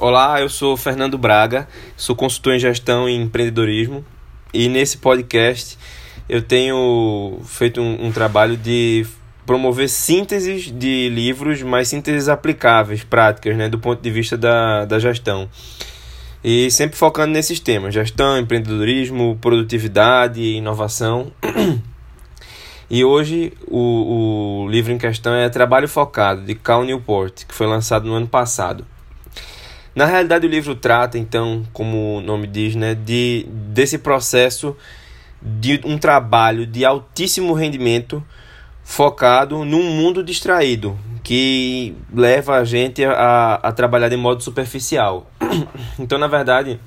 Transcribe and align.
Olá, 0.00 0.40
eu 0.40 0.48
sou 0.48 0.78
Fernando 0.78 1.18
Braga, 1.18 1.68
sou 1.94 2.16
consultor 2.16 2.54
em 2.54 2.58
gestão 2.58 3.06
e 3.06 3.14
empreendedorismo 3.14 4.02
e 4.50 4.66
nesse 4.66 4.96
podcast 4.96 5.76
eu 6.26 6.40
tenho 6.40 7.38
feito 7.44 7.82
um, 7.82 8.06
um 8.06 8.10
trabalho 8.10 8.56
de 8.56 9.06
promover 9.44 9.90
sínteses 9.90 10.72
de 10.72 11.10
livros, 11.10 11.62
mas 11.62 11.88
sínteses 11.88 12.30
aplicáveis, 12.30 13.04
práticas, 13.04 13.54
né, 13.58 13.68
do 13.68 13.78
ponto 13.78 14.00
de 14.00 14.10
vista 14.10 14.38
da, 14.38 14.86
da 14.86 14.98
gestão. 14.98 15.50
E 16.42 16.70
sempre 16.70 16.96
focando 16.96 17.34
nesses 17.34 17.60
temas: 17.60 17.92
gestão, 17.92 18.38
empreendedorismo, 18.38 19.36
produtividade, 19.38 20.40
inovação. 20.40 21.30
E 22.88 23.04
hoje 23.04 23.52
o, 23.68 24.64
o 24.64 24.68
livro 24.68 24.92
em 24.92 24.98
questão 24.98 25.32
é 25.34 25.48
Trabalho 25.50 25.86
Focado, 25.86 26.40
de 26.40 26.54
Cal 26.54 26.84
Newport, 26.84 27.44
que 27.46 27.54
foi 27.54 27.66
lançado 27.66 28.08
no 28.08 28.14
ano 28.14 28.26
passado. 28.26 28.84
Na 29.94 30.06
realidade, 30.06 30.46
o 30.46 30.50
livro 30.50 30.74
trata, 30.74 31.18
então, 31.18 31.66
como 31.72 32.18
o 32.18 32.20
nome 32.20 32.46
diz, 32.46 32.74
né, 32.74 32.94
de, 32.94 33.46
desse 33.48 33.98
processo 33.98 34.76
de 35.42 35.80
um 35.84 35.98
trabalho 35.98 36.66
de 36.66 36.84
altíssimo 36.84 37.52
rendimento 37.54 38.22
focado 38.84 39.64
num 39.64 39.82
mundo 39.82 40.22
distraído, 40.22 40.98
que 41.22 41.94
leva 42.12 42.56
a 42.56 42.64
gente 42.64 43.04
a, 43.04 43.54
a 43.62 43.72
trabalhar 43.72 44.08
de 44.08 44.16
modo 44.16 44.42
superficial. 44.42 45.30
Então, 45.98 46.18
na 46.18 46.26
verdade, 46.26 46.80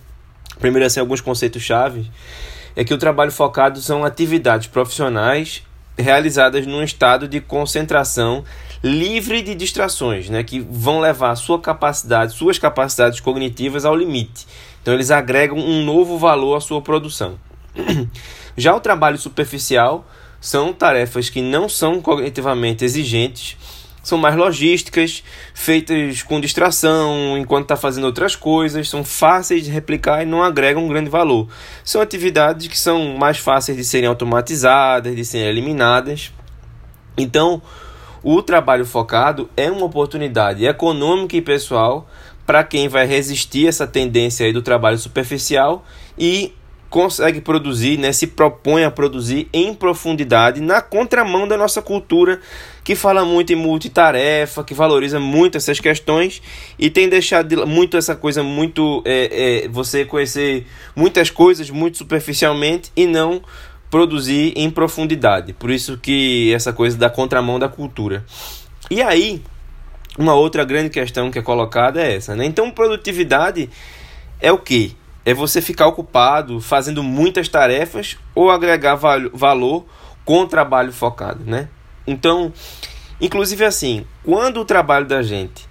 primeiro 0.60 0.86
assim, 0.86 1.00
alguns 1.00 1.22
conceitos-chave 1.22 2.10
é 2.76 2.84
que 2.84 2.94
o 2.94 2.98
trabalho 2.98 3.32
focado 3.32 3.80
são 3.80 4.04
atividades 4.04 4.68
profissionais 4.68 5.64
realizadas 5.98 6.66
num 6.66 6.82
estado 6.84 7.28
de 7.28 7.40
concentração 7.40 8.44
livre 8.84 9.42
de 9.42 9.56
distrações, 9.56 10.30
né, 10.30 10.44
que 10.44 10.60
vão 10.60 11.00
levar 11.00 11.34
sua 11.36 11.60
capacidade, 11.60 12.34
suas 12.34 12.60
capacidades 12.60 13.22
cognitivas 13.22 13.86
ao 13.86 13.96
limite. 13.96 14.46
Então 14.82 14.94
eles 14.94 15.10
agregam 15.10 15.58
um 15.58 15.86
novo 15.86 16.18
valor 16.18 16.58
à 16.58 16.60
sua 16.60 16.82
produção. 16.82 17.40
Já 18.58 18.76
o 18.76 18.82
trabalho 18.82 19.18
superficial 19.18 20.06
são 20.42 20.74
tarefas 20.74 21.30
que 21.30 21.42
não 21.42 21.70
são 21.70 22.02
cognitivamente 22.02 22.84
exigentes, 22.84 23.58
são 24.04 24.18
mais 24.18 24.36
logísticas, 24.36 25.24
feitas 25.54 26.22
com 26.22 26.42
distração, 26.42 27.38
enquanto 27.38 27.64
está 27.64 27.78
fazendo 27.78 28.04
outras 28.04 28.36
coisas, 28.36 28.90
são 28.90 29.02
fáceis 29.02 29.64
de 29.64 29.72
replicar 29.72 30.22
e 30.22 30.26
não 30.26 30.44
agregam 30.44 30.84
um 30.84 30.90
grande 30.90 31.10
valor. 31.10 31.48
São 31.86 32.02
atividades 32.02 32.68
que 32.68 32.78
são 32.78 33.18
mais 33.18 33.38
fáceis 33.38 33.78
de 33.78 33.86
serem 33.86 34.10
automatizadas, 34.10 35.16
de 35.16 35.24
serem 35.24 35.48
eliminadas. 35.48 36.34
Então, 37.18 37.62
o 38.24 38.42
trabalho 38.42 38.86
focado 38.86 39.50
é 39.58 39.70
uma 39.70 39.86
oportunidade 39.86 40.66
econômica 40.66 41.36
e 41.36 41.42
pessoal 41.42 42.08
para 42.46 42.64
quem 42.64 42.88
vai 42.88 43.06
resistir 43.06 43.68
essa 43.68 43.86
tendência 43.86 44.46
aí 44.46 44.54
do 44.54 44.62
trabalho 44.62 44.98
superficial 44.98 45.86
e 46.18 46.54
consegue 46.94 47.42
produzir, 47.42 47.98
né, 47.98 48.14
se 48.14 48.28
propõe 48.28 48.84
a 48.84 48.92
produzir 48.92 49.48
em 49.52 49.74
profundidade 49.74 50.62
na 50.62 50.80
contramão 50.80 51.48
da 51.48 51.58
nossa 51.58 51.82
cultura 51.82 52.40
que 52.84 52.96
fala 52.96 53.26
muito 53.26 53.52
em 53.52 53.56
multitarefa, 53.56 54.64
que 54.64 54.76
valoriza 54.76 55.20
muito 55.20 55.58
essas 55.58 55.80
questões 55.80 56.40
e 56.78 56.92
tem 56.92 57.10
deixado 57.10 57.66
muito 57.66 57.98
essa 57.98 58.16
coisa 58.16 58.44
muito 58.44 59.02
é, 59.06 59.64
é, 59.64 59.68
você 59.70 60.06
conhecer 60.06 60.68
muitas 60.96 61.32
coisas 61.32 61.72
muito 61.72 61.98
superficialmente 61.98 62.92
e 62.96 63.08
não 63.08 63.42
produzir 63.94 64.54
em 64.56 64.72
profundidade. 64.72 65.54
Por 65.54 65.70
isso 65.70 66.00
que 66.00 66.52
essa 66.52 66.74
coisa 66.74 66.98
da 66.98 67.12
contramão 67.12 67.60
da 67.60 67.70
cultura. 67.70 68.26
E 68.90 69.04
aí, 69.04 69.40
uma 70.18 70.34
outra 70.34 70.66
grande 70.66 70.90
questão 70.90 71.30
que 71.30 71.38
é 71.38 71.44
colocada 71.44 72.02
é 72.02 72.16
essa, 72.16 72.36
né? 72.36 72.44
Então, 72.44 72.72
produtividade 72.72 73.70
é 74.42 74.52
o 74.52 74.58
que? 74.58 74.98
É 75.24 75.32
você 75.32 75.62
ficar 75.62 75.86
ocupado 75.86 76.60
fazendo 76.60 77.04
muitas 77.04 77.48
tarefas 77.48 78.18
ou 78.34 78.50
agregar 78.50 78.96
val 78.96 79.30
valor 79.32 79.86
com 80.26 80.48
trabalho 80.48 80.92
focado, 80.92 81.44
né? 81.46 81.70
Então, 82.08 82.52
inclusive 83.22 83.64
assim, 83.64 84.08
quando 84.24 84.60
o 84.60 84.66
trabalho 84.66 85.06
da 85.06 85.22
gente 85.22 85.70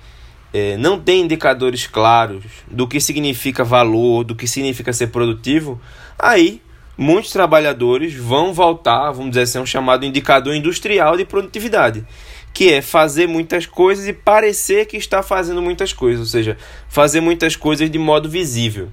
é, 0.54 0.76
não 0.76 0.96
tem 0.96 1.22
indicadores 1.22 1.88
claros 1.88 2.44
do 2.70 2.86
que 2.86 3.00
significa 3.00 3.64
valor, 3.64 4.22
do 4.22 4.36
que 4.36 4.46
significa 4.46 4.92
ser 4.92 5.08
produtivo, 5.08 5.80
aí 6.16 6.62
muitos 7.02 7.32
trabalhadores 7.32 8.14
vão 8.14 8.54
voltar, 8.54 9.10
vamos 9.10 9.30
dizer 9.30 9.42
assim, 9.42 9.58
um 9.58 9.66
chamado 9.66 10.06
indicador 10.06 10.54
industrial 10.54 11.16
de 11.16 11.24
produtividade, 11.24 12.06
que 12.54 12.72
é 12.72 12.80
fazer 12.80 13.26
muitas 13.26 13.66
coisas 13.66 14.06
e 14.06 14.12
parecer 14.12 14.86
que 14.86 14.96
está 14.96 15.22
fazendo 15.22 15.60
muitas 15.60 15.92
coisas, 15.92 16.20
ou 16.20 16.26
seja, 16.26 16.56
fazer 16.88 17.20
muitas 17.20 17.56
coisas 17.56 17.90
de 17.90 17.98
modo 17.98 18.28
visível. 18.28 18.88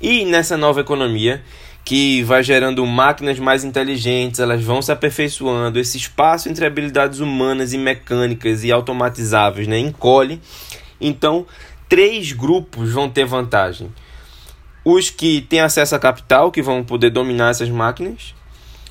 E 0.00 0.24
nessa 0.24 0.56
nova 0.56 0.80
economia, 0.80 1.42
que 1.84 2.22
vai 2.24 2.42
gerando 2.42 2.84
máquinas 2.86 3.38
mais 3.38 3.64
inteligentes, 3.64 4.40
elas 4.40 4.62
vão 4.62 4.82
se 4.82 4.90
aperfeiçoando, 4.90 5.78
esse 5.78 5.96
espaço 5.96 6.48
entre 6.48 6.66
habilidades 6.66 7.20
humanas 7.20 7.72
e 7.72 7.78
mecânicas 7.78 8.64
e 8.64 8.72
automatizáveis 8.72 9.66
né, 9.66 9.78
encolhe. 9.78 10.40
Então, 11.00 11.46
três 11.88 12.32
grupos 12.32 12.92
vão 12.92 13.08
ter 13.08 13.24
vantagem 13.24 13.90
os 14.84 15.10
que 15.10 15.40
têm 15.42 15.60
acesso 15.60 15.94
a 15.94 15.98
capital, 15.98 16.50
que 16.50 16.62
vão 16.62 16.82
poder 16.82 17.10
dominar 17.10 17.50
essas 17.50 17.68
máquinas, 17.68 18.34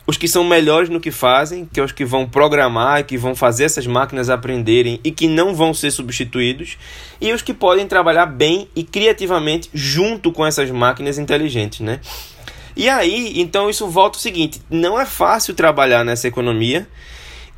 os 0.07 0.17
que 0.17 0.27
são 0.27 0.43
melhores 0.43 0.89
no 0.89 0.99
que 0.99 1.11
fazem, 1.11 1.65
que 1.65 1.79
é 1.79 1.83
os 1.83 1.91
que 1.91 2.03
vão 2.03 2.27
programar, 2.27 3.05
que 3.05 3.17
vão 3.17 3.35
fazer 3.35 3.65
essas 3.65 3.85
máquinas 3.85 4.29
aprenderem 4.29 4.99
e 5.03 5.11
que 5.11 5.27
não 5.27 5.53
vão 5.53 5.73
ser 5.73 5.91
substituídos, 5.91 6.77
e 7.19 7.31
os 7.31 7.41
que 7.41 7.53
podem 7.53 7.87
trabalhar 7.87 8.25
bem 8.25 8.67
e 8.75 8.83
criativamente 8.83 9.69
junto 9.73 10.31
com 10.31 10.45
essas 10.45 10.69
máquinas 10.71 11.17
inteligentes, 11.17 11.81
né? 11.81 11.99
E 12.75 12.89
aí, 12.89 13.39
então 13.39 13.69
isso 13.69 13.87
volta 13.87 14.17
o 14.17 14.21
seguinte, 14.21 14.61
não 14.69 14.99
é 14.99 15.05
fácil 15.05 15.53
trabalhar 15.53 16.03
nessa 16.03 16.27
economia 16.27 16.87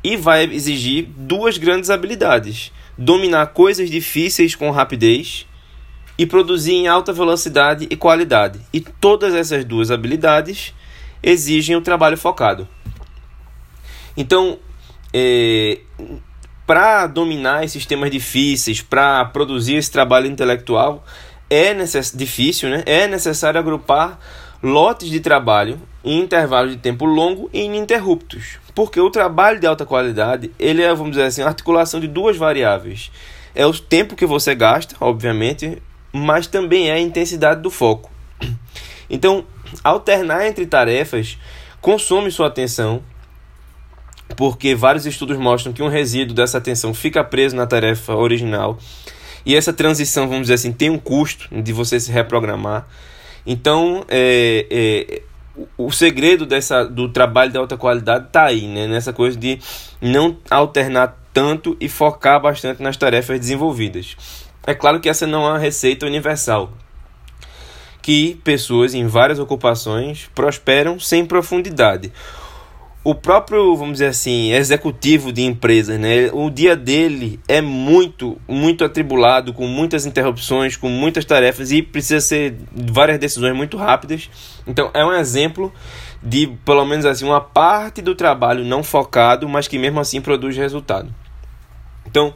e 0.02 0.16
vai 0.16 0.44
exigir 0.44 1.08
duas 1.16 1.56
grandes 1.56 1.88
habilidades: 1.88 2.72
dominar 2.98 3.46
coisas 3.48 3.88
difíceis 3.88 4.54
com 4.54 4.70
rapidez 4.70 5.46
e 6.16 6.26
produzir 6.26 6.72
em 6.72 6.86
alta 6.86 7.12
velocidade 7.12 7.86
e 7.90 7.96
qualidade. 7.96 8.60
E 8.72 8.80
todas 8.80 9.34
essas 9.34 9.64
duas 9.64 9.90
habilidades 9.90 10.74
exigem 11.22 11.74
o 11.74 11.80
um 11.80 11.82
trabalho 11.82 12.16
focado. 12.16 12.68
Então, 14.16 14.58
é, 15.12 15.80
para 16.66 17.06
dominar 17.06 17.64
esses 17.64 17.84
temas 17.84 18.10
difíceis, 18.10 18.80
para 18.80 19.24
produzir 19.26 19.76
esse 19.76 19.90
trabalho 19.90 20.26
intelectual, 20.26 21.04
é 21.50 21.74
necess... 21.74 22.12
difícil, 22.14 22.70
né? 22.70 22.82
É 22.86 23.06
necessário 23.06 23.58
agrupar 23.58 24.18
lotes 24.62 25.08
de 25.10 25.20
trabalho 25.20 25.80
em 26.02 26.20
intervalos 26.20 26.72
de 26.72 26.78
tempo 26.78 27.04
longo 27.04 27.50
e 27.52 27.62
ininterruptos. 27.62 28.58
Porque 28.74 29.00
o 29.00 29.10
trabalho 29.10 29.60
de 29.60 29.66
alta 29.66 29.86
qualidade, 29.86 30.50
ele 30.58 30.82
é, 30.82 30.92
vamos 30.94 31.12
dizer 31.12 31.24
assim, 31.24 31.42
a 31.42 31.48
articulação 31.48 32.00
de 32.00 32.08
duas 32.08 32.36
variáveis. 32.36 33.10
É 33.54 33.64
o 33.66 33.72
tempo 33.72 34.16
que 34.16 34.26
você 34.26 34.54
gasta, 34.54 34.96
obviamente, 35.00 35.80
mas 36.16 36.46
também 36.46 36.90
é 36.90 36.92
a 36.92 37.00
intensidade 37.00 37.60
do 37.60 37.70
foco. 37.70 38.08
Então, 39.10 39.44
alternar 39.82 40.46
entre 40.46 40.64
tarefas 40.64 41.36
consome 41.80 42.30
sua 42.30 42.46
atenção, 42.46 43.02
porque 44.36 44.76
vários 44.76 45.06
estudos 45.06 45.36
mostram 45.36 45.72
que 45.72 45.82
um 45.82 45.88
resíduo 45.88 46.32
dessa 46.34 46.58
atenção 46.58 46.94
fica 46.94 47.24
preso 47.24 47.56
na 47.56 47.66
tarefa 47.66 48.14
original. 48.14 48.78
E 49.44 49.56
essa 49.56 49.72
transição, 49.72 50.28
vamos 50.28 50.42
dizer 50.42 50.54
assim, 50.54 50.72
tem 50.72 50.88
um 50.88 50.98
custo 50.98 51.48
de 51.60 51.72
você 51.72 51.98
se 51.98 52.12
reprogramar. 52.12 52.86
Então, 53.44 54.04
é, 54.08 54.66
é, 54.70 55.22
o 55.76 55.90
segredo 55.90 56.46
dessa, 56.46 56.84
do 56.84 57.08
trabalho 57.08 57.50
de 57.50 57.58
alta 57.58 57.76
qualidade 57.76 58.28
está 58.28 58.44
aí, 58.44 58.68
né? 58.68 58.86
nessa 58.86 59.12
coisa 59.12 59.36
de 59.36 59.58
não 60.00 60.38
alternar 60.48 61.20
tanto 61.32 61.76
e 61.80 61.88
focar 61.88 62.40
bastante 62.40 62.80
nas 62.80 62.96
tarefas 62.96 63.38
desenvolvidas. 63.40 64.16
É 64.66 64.74
claro 64.74 65.00
que 65.00 65.08
essa 65.08 65.26
não 65.26 65.44
é 65.44 65.50
uma 65.50 65.58
receita 65.58 66.06
universal, 66.06 66.72
que 68.00 68.40
pessoas 68.42 68.94
em 68.94 69.06
várias 69.06 69.38
ocupações 69.38 70.30
prosperam 70.34 70.98
sem 70.98 71.26
profundidade. 71.26 72.10
O 73.06 73.14
próprio, 73.14 73.76
vamos 73.76 73.94
dizer 73.94 74.06
assim, 74.06 74.52
executivo 74.52 75.30
de 75.30 75.42
empresas, 75.42 76.00
né? 76.00 76.30
O 76.32 76.48
dia 76.48 76.74
dele 76.74 77.38
é 77.46 77.60
muito, 77.60 78.40
muito 78.48 78.82
atribulado, 78.82 79.52
com 79.52 79.66
muitas 79.66 80.06
interrupções, 80.06 80.78
com 80.78 80.88
muitas 80.88 81.26
tarefas 81.26 81.70
e 81.70 81.82
precisa 81.82 82.22
ser 82.22 82.56
várias 82.72 83.18
decisões 83.18 83.54
muito 83.54 83.76
rápidas. 83.76 84.30
Então, 84.66 84.90
é 84.94 85.04
um 85.04 85.12
exemplo 85.12 85.70
de, 86.22 86.46
pelo 86.64 86.86
menos 86.86 87.04
assim, 87.04 87.26
uma 87.26 87.42
parte 87.42 88.00
do 88.00 88.14
trabalho 88.14 88.64
não 88.64 88.82
focado, 88.82 89.46
mas 89.46 89.68
que 89.68 89.78
mesmo 89.78 90.00
assim 90.00 90.22
produz 90.22 90.56
resultado. 90.56 91.14
Então, 92.06 92.32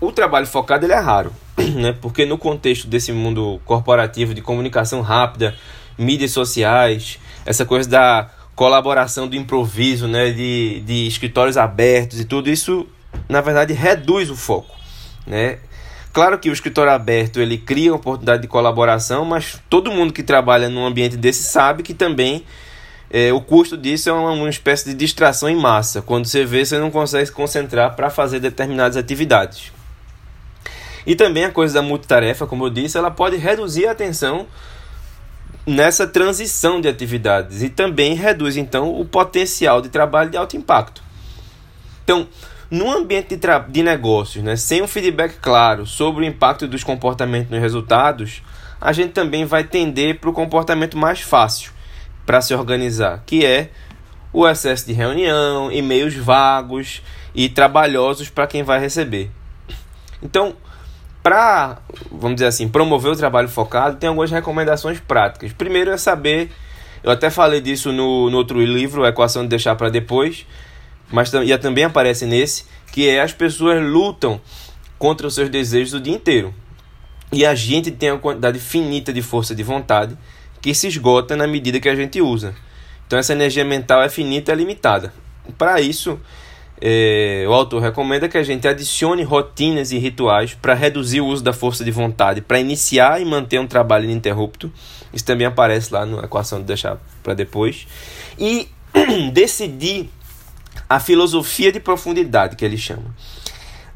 o 0.00 0.10
trabalho 0.10 0.46
focado 0.46 0.86
ele 0.86 0.92
é 0.92 0.98
raro, 0.98 1.32
né? 1.76 1.94
Porque 2.00 2.24
no 2.24 2.38
contexto 2.38 2.86
desse 2.86 3.12
mundo 3.12 3.60
corporativo 3.64 4.32
de 4.34 4.40
comunicação 4.40 5.02
rápida, 5.02 5.54
mídias 5.98 6.30
sociais, 6.30 7.18
essa 7.44 7.64
coisa 7.64 7.88
da 7.88 8.30
colaboração 8.56 9.28
do 9.28 9.36
improviso, 9.36 10.08
né? 10.08 10.30
De, 10.30 10.80
de 10.80 11.06
escritórios 11.06 11.56
abertos 11.56 12.18
e 12.18 12.24
tudo 12.24 12.48
isso, 12.48 12.86
na 13.28 13.40
verdade, 13.40 13.72
reduz 13.74 14.30
o 14.30 14.36
foco, 14.36 14.74
né? 15.26 15.58
Claro 16.12 16.38
que 16.38 16.50
o 16.50 16.52
escritório 16.52 16.90
aberto 16.90 17.40
ele 17.40 17.56
cria 17.56 17.94
oportunidade 17.94 18.42
de 18.42 18.48
colaboração, 18.48 19.24
mas 19.24 19.60
todo 19.68 19.92
mundo 19.92 20.12
que 20.12 20.24
trabalha 20.24 20.68
num 20.68 20.84
ambiente 20.84 21.16
desse 21.16 21.44
sabe 21.44 21.84
que 21.84 21.94
também 21.94 22.44
é, 23.08 23.32
o 23.32 23.40
custo 23.40 23.76
disso 23.76 24.08
é 24.08 24.12
uma, 24.12 24.32
uma, 24.32 24.48
espécie 24.48 24.88
de 24.88 24.94
distração 24.94 25.48
em 25.48 25.54
massa. 25.54 26.02
Quando 26.02 26.26
você 26.26 26.44
vê, 26.44 26.64
você 26.64 26.78
não 26.78 26.90
consegue 26.90 27.26
se 27.26 27.32
concentrar 27.32 27.94
para 27.94 28.10
fazer 28.10 28.40
determinadas 28.40 28.96
atividades. 28.96 29.72
E 31.06 31.14
também 31.14 31.44
a 31.44 31.50
coisa 31.50 31.74
da 31.74 31.82
multitarefa, 31.82 32.46
como 32.46 32.66
eu 32.66 32.70
disse, 32.70 32.98
ela 32.98 33.10
pode 33.10 33.36
reduzir 33.36 33.86
a 33.86 33.92
atenção 33.92 34.46
nessa 35.66 36.06
transição 36.06 36.80
de 36.80 36.88
atividades 36.88 37.62
e 37.62 37.68
também 37.68 38.14
reduz 38.14 38.56
então 38.56 38.98
o 38.98 39.04
potencial 39.04 39.80
de 39.80 39.88
trabalho 39.88 40.30
de 40.30 40.36
alto 40.36 40.56
impacto. 40.56 41.02
Então, 42.04 42.26
no 42.70 42.90
ambiente 42.90 43.36
de, 43.36 43.48
de 43.68 43.82
negócios, 43.82 44.42
né, 44.42 44.56
sem 44.56 44.82
um 44.82 44.88
feedback 44.88 45.36
claro 45.40 45.86
sobre 45.86 46.24
o 46.24 46.28
impacto 46.28 46.66
dos 46.66 46.84
comportamentos 46.84 47.50
nos 47.50 47.60
resultados, 47.60 48.42
a 48.80 48.92
gente 48.92 49.12
também 49.12 49.44
vai 49.44 49.64
tender 49.64 50.18
para 50.18 50.30
o 50.30 50.32
comportamento 50.32 50.96
mais 50.96 51.20
fácil 51.20 51.72
para 52.24 52.40
se 52.40 52.54
organizar, 52.54 53.22
que 53.26 53.44
é 53.44 53.70
o 54.32 54.46
excesso 54.48 54.86
de 54.86 54.92
reunião, 54.92 55.70
e-mails 55.70 56.14
vagos 56.14 57.02
e 57.34 57.48
trabalhosos 57.48 58.30
para 58.30 58.46
quem 58.46 58.62
vai 58.62 58.78
receber. 58.78 59.30
Então, 60.22 60.54
para, 61.22 61.78
vamos 62.10 62.36
dizer 62.36 62.46
assim, 62.46 62.68
promover 62.68 63.12
o 63.12 63.16
trabalho 63.16 63.48
focado, 63.48 63.96
tem 63.96 64.08
algumas 64.08 64.30
recomendações 64.30 64.98
práticas. 65.00 65.52
Primeiro 65.52 65.90
é 65.90 65.96
saber, 65.96 66.50
eu 67.02 67.10
até 67.10 67.30
falei 67.30 67.60
disso 67.60 67.92
no, 67.92 68.30
no 68.30 68.36
outro 68.36 68.60
livro, 68.60 69.06
Equação 69.06 69.42
de 69.42 69.48
Deixar 69.48 69.74
para 69.76 69.90
Depois, 69.90 70.46
mas 71.10 71.32
e 71.32 71.58
também 71.58 71.84
aparece 71.84 72.24
nesse, 72.24 72.64
que 72.92 73.08
é 73.08 73.20
as 73.20 73.32
pessoas 73.32 73.82
lutam 73.82 74.40
contra 74.98 75.26
os 75.26 75.34
seus 75.34 75.48
desejos 75.48 75.94
o 75.94 76.00
dia 76.00 76.14
inteiro. 76.14 76.54
E 77.32 77.44
a 77.46 77.54
gente 77.54 77.90
tem 77.90 78.10
uma 78.10 78.18
quantidade 78.18 78.58
finita 78.58 79.12
de 79.12 79.22
força 79.22 79.54
de 79.54 79.62
vontade 79.62 80.16
que 80.60 80.74
se 80.74 80.88
esgota 80.88 81.36
na 81.36 81.46
medida 81.46 81.80
que 81.80 81.88
a 81.88 81.94
gente 81.94 82.20
usa. 82.20 82.54
Então 83.06 83.18
essa 83.18 83.32
energia 83.32 83.64
mental 83.64 84.02
é 84.02 84.08
finita 84.08 84.50
e 84.50 84.54
é 84.54 84.56
limitada. 84.56 85.12
Para 85.56 85.80
isso, 85.80 86.20
é, 86.80 87.44
o 87.46 87.52
autor 87.52 87.82
recomenda 87.82 88.28
que 88.28 88.38
a 88.38 88.42
gente 88.42 88.66
adicione 88.66 89.22
rotinas 89.22 89.92
e 89.92 89.98
rituais 89.98 90.54
para 90.54 90.72
reduzir 90.72 91.20
o 91.20 91.26
uso 91.26 91.44
da 91.44 91.52
força 91.52 91.84
de 91.84 91.90
vontade, 91.90 92.40
para 92.40 92.58
iniciar 92.58 93.20
e 93.20 93.24
manter 93.24 93.60
um 93.60 93.66
trabalho 93.66 94.04
ininterrupto. 94.04 94.72
Isso 95.12 95.24
também 95.24 95.46
aparece 95.46 95.92
lá 95.92 96.06
na 96.06 96.22
equação 96.22 96.60
de 96.60 96.64
deixar 96.64 96.98
para 97.22 97.34
depois. 97.34 97.86
E 98.38 98.68
decidir 99.32 100.08
a 100.88 100.98
filosofia 100.98 101.70
de 101.70 101.80
profundidade 101.80 102.56
que 102.56 102.64
ele 102.64 102.78
chama. 102.78 103.14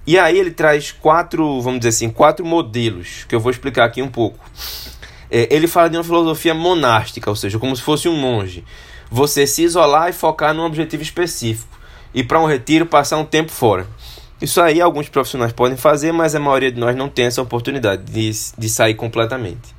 E 0.07 0.19
aí 0.19 0.39
ele 0.39 0.51
traz 0.51 0.93
quatro, 0.93 1.63
vamos 1.63 1.81
dizer 1.81 1.89
assim, 1.89 2.11
quatro 2.11 2.45
modelos 2.45 3.25
que 3.27 3.35
eu 3.35 3.41
vou 3.41 3.51
explicar 3.51 3.87
aqui 3.87 4.03
um 4.03 4.11
pouco. 4.11 4.45
É, 5.31 5.49
ele 5.51 5.67
fala 5.67 5.89
de 5.89 5.97
uma 5.97 6.05
filosofia 6.05 6.53
monástica, 6.53 7.31
ou 7.31 7.37
seja, 7.37 7.59
como 7.59 7.75
se 7.75 7.81
fosse 7.81 8.09
um 8.09 8.17
monge. 8.17 8.63
Você 9.11 9.47
se 9.47 9.63
isolar 9.63 10.11
e 10.11 10.13
focar 10.13 10.53
num 10.53 10.65
objetivo 10.65 11.03
específico 11.03 11.74
ir 12.15 12.25
para 12.25 12.41
um 12.41 12.47
retiro, 12.47 12.87
passar 12.87 13.19
um 13.19 13.25
tempo 13.25 13.51
fora. 13.51 13.87
Isso 14.41 14.61
aí 14.61 14.81
alguns 14.81 15.09
profissionais 15.09 15.53
podem 15.53 15.77
fazer, 15.77 16.13
mas 16.13 16.35
a 16.35 16.41
maioria 16.41 16.71
de 16.71 16.79
nós 16.79 16.95
não 16.97 17.09
tem 17.09 17.27
essa 17.27 17.43
oportunidade 17.43 18.05
de, 18.05 18.31
de 18.59 18.69
sair 18.69 18.95
completamente. 18.95 19.75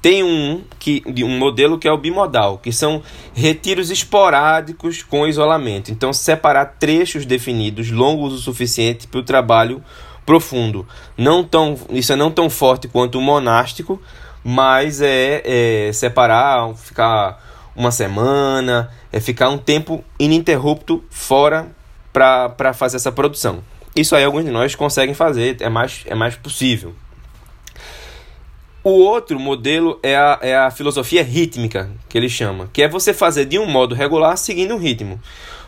Tem 0.00 0.22
um, 0.22 0.62
que, 0.78 1.02
um 1.22 1.38
modelo 1.38 1.78
que 1.78 1.86
é 1.86 1.92
o 1.92 1.98
bimodal, 1.98 2.56
que 2.56 2.72
são 2.72 3.02
retiros 3.34 3.90
esporádicos 3.90 5.02
com 5.02 5.26
isolamento. 5.26 5.90
Então, 5.90 6.10
separar 6.12 6.76
trechos 6.78 7.26
definidos, 7.26 7.90
longos 7.90 8.32
o 8.32 8.38
suficiente 8.38 9.06
para 9.06 9.20
o 9.20 9.22
trabalho 9.22 9.84
profundo. 10.24 10.86
Não 11.18 11.44
tão, 11.44 11.76
isso 11.90 12.12
é 12.12 12.16
não 12.16 12.30
tão 12.30 12.48
forte 12.48 12.88
quanto 12.88 13.18
o 13.18 13.20
monástico, 13.20 14.00
mas 14.42 15.02
é, 15.02 15.42
é 15.88 15.92
separar, 15.92 16.74
ficar 16.76 17.49
uma 17.80 17.90
semana, 17.90 18.90
é 19.12 19.18
ficar 19.18 19.48
um 19.48 19.58
tempo 19.58 20.04
ininterrupto 20.18 21.02
fora 21.10 21.68
para 22.12 22.72
fazer 22.72 22.96
essa 22.96 23.10
produção. 23.10 23.62
Isso 23.96 24.14
aí 24.14 24.22
alguns 24.22 24.44
de 24.44 24.50
nós 24.50 24.74
conseguem 24.74 25.14
fazer, 25.14 25.56
é 25.60 25.68
mais, 25.68 26.02
é 26.06 26.14
mais 26.14 26.36
possível. 26.36 26.94
O 28.82 28.90
outro 28.90 29.38
modelo 29.38 29.98
é 30.02 30.16
a, 30.16 30.38
é 30.40 30.56
a 30.56 30.70
filosofia 30.70 31.22
rítmica, 31.22 31.90
que 32.08 32.16
ele 32.16 32.28
chama, 32.28 32.70
que 32.72 32.82
é 32.82 32.88
você 32.88 33.12
fazer 33.12 33.44
de 33.44 33.58
um 33.58 33.66
modo 33.66 33.94
regular 33.94 34.36
seguindo 34.38 34.74
um 34.74 34.78
ritmo. 34.78 35.20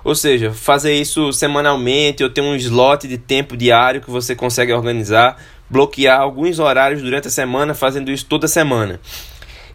Ou 0.04 0.14
seja, 0.14 0.52
fazer 0.52 0.94
isso 0.94 1.32
semanalmente 1.32 2.24
ou 2.24 2.30
ter 2.30 2.40
um 2.40 2.56
slot 2.56 3.06
de 3.06 3.18
tempo 3.18 3.56
diário 3.56 4.00
que 4.00 4.10
você 4.10 4.34
consegue 4.34 4.72
organizar, 4.72 5.36
bloquear 5.68 6.20
alguns 6.20 6.58
horários 6.58 7.02
durante 7.02 7.28
a 7.28 7.30
semana, 7.30 7.74
fazendo 7.74 8.10
isso 8.10 8.24
toda 8.26 8.48
semana. 8.48 8.98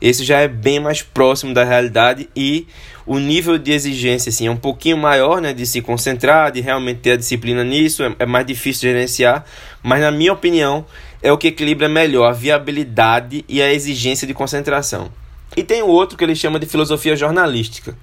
Esse 0.01 0.23
já 0.23 0.39
é 0.39 0.47
bem 0.47 0.79
mais 0.79 1.01
próximo 1.01 1.53
da 1.53 1.63
realidade 1.63 2.29
e 2.35 2.67
o 3.05 3.19
nível 3.19 3.57
de 3.57 3.71
exigência 3.71 4.29
assim, 4.29 4.47
é 4.47 4.51
um 4.51 4.57
pouquinho 4.57 4.97
maior 4.97 5.41
né, 5.41 5.53
de 5.53 5.65
se 5.65 5.81
concentrar, 5.81 6.51
de 6.51 6.59
realmente 6.61 6.99
ter 6.99 7.11
a 7.11 7.17
disciplina 7.17 7.63
nisso, 7.63 8.03
é, 8.03 8.15
é 8.19 8.25
mais 8.25 8.45
difícil 8.45 8.89
gerenciar, 8.89 9.45
mas 9.81 10.01
na 10.01 10.11
minha 10.11 10.33
opinião 10.33 10.85
é 11.21 11.31
o 11.31 11.37
que 11.37 11.47
equilibra 11.47 11.87
melhor 11.87 12.29
a 12.29 12.33
viabilidade 12.33 13.45
e 13.47 13.61
a 13.61 13.73
exigência 13.73 14.27
de 14.27 14.33
concentração. 14.33 15.09
E 15.55 15.63
tem 15.63 15.81
o 15.81 15.87
outro 15.87 16.17
que 16.17 16.23
ele 16.23 16.35
chama 16.35 16.59
de 16.59 16.65
filosofia 16.65 17.15
jornalística, 17.15 17.97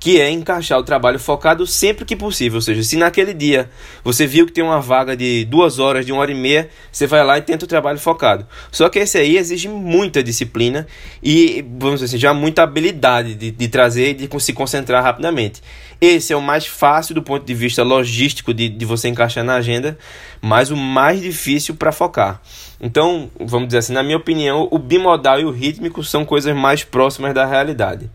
que 0.00 0.20
é 0.20 0.30
encaixar 0.30 0.78
o 0.78 0.82
trabalho 0.82 1.18
focado 1.18 1.66
sempre 1.66 2.04
que 2.04 2.14
possível. 2.14 2.56
Ou 2.56 2.62
seja, 2.62 2.82
se 2.82 2.96
naquele 2.96 3.34
dia 3.34 3.68
você 4.04 4.26
viu 4.26 4.46
que 4.46 4.52
tem 4.52 4.62
uma 4.62 4.80
vaga 4.80 5.16
de 5.16 5.44
duas 5.44 5.78
horas, 5.78 6.06
de 6.06 6.12
uma 6.12 6.20
hora 6.20 6.30
e 6.30 6.34
meia, 6.34 6.68
você 6.90 7.06
vai 7.06 7.24
lá 7.24 7.36
e 7.38 7.42
tenta 7.42 7.64
o 7.64 7.68
trabalho 7.68 7.98
focado. 7.98 8.46
Só 8.70 8.88
que 8.88 8.98
esse 8.98 9.18
aí 9.18 9.36
exige 9.36 9.68
muita 9.68 10.22
disciplina 10.22 10.86
e, 11.22 11.64
vamos 11.78 12.00
dizer 12.00 12.06
assim, 12.06 12.18
já 12.18 12.32
muita 12.32 12.62
habilidade 12.62 13.34
de, 13.34 13.50
de 13.50 13.68
trazer 13.68 14.10
e 14.10 14.14
de 14.14 14.40
se 14.40 14.52
concentrar 14.52 15.02
rapidamente. 15.02 15.62
Esse 16.00 16.32
é 16.32 16.36
o 16.36 16.40
mais 16.40 16.64
fácil 16.64 17.12
do 17.12 17.22
ponto 17.22 17.44
de 17.44 17.54
vista 17.54 17.82
logístico 17.82 18.54
de, 18.54 18.68
de 18.68 18.84
você 18.84 19.08
encaixar 19.08 19.42
na 19.42 19.56
agenda, 19.56 19.98
mas 20.40 20.70
o 20.70 20.76
mais 20.76 21.20
difícil 21.20 21.74
para 21.74 21.90
focar. 21.90 22.40
Então, 22.80 23.28
vamos 23.40 23.66
dizer 23.66 23.78
assim, 23.78 23.92
na 23.92 24.04
minha 24.04 24.16
opinião, 24.16 24.68
o 24.70 24.78
bimodal 24.78 25.40
e 25.40 25.44
o 25.44 25.50
rítmico 25.50 26.04
são 26.04 26.24
coisas 26.24 26.54
mais 26.54 26.84
próximas 26.84 27.34
da 27.34 27.44
realidade. 27.44 28.08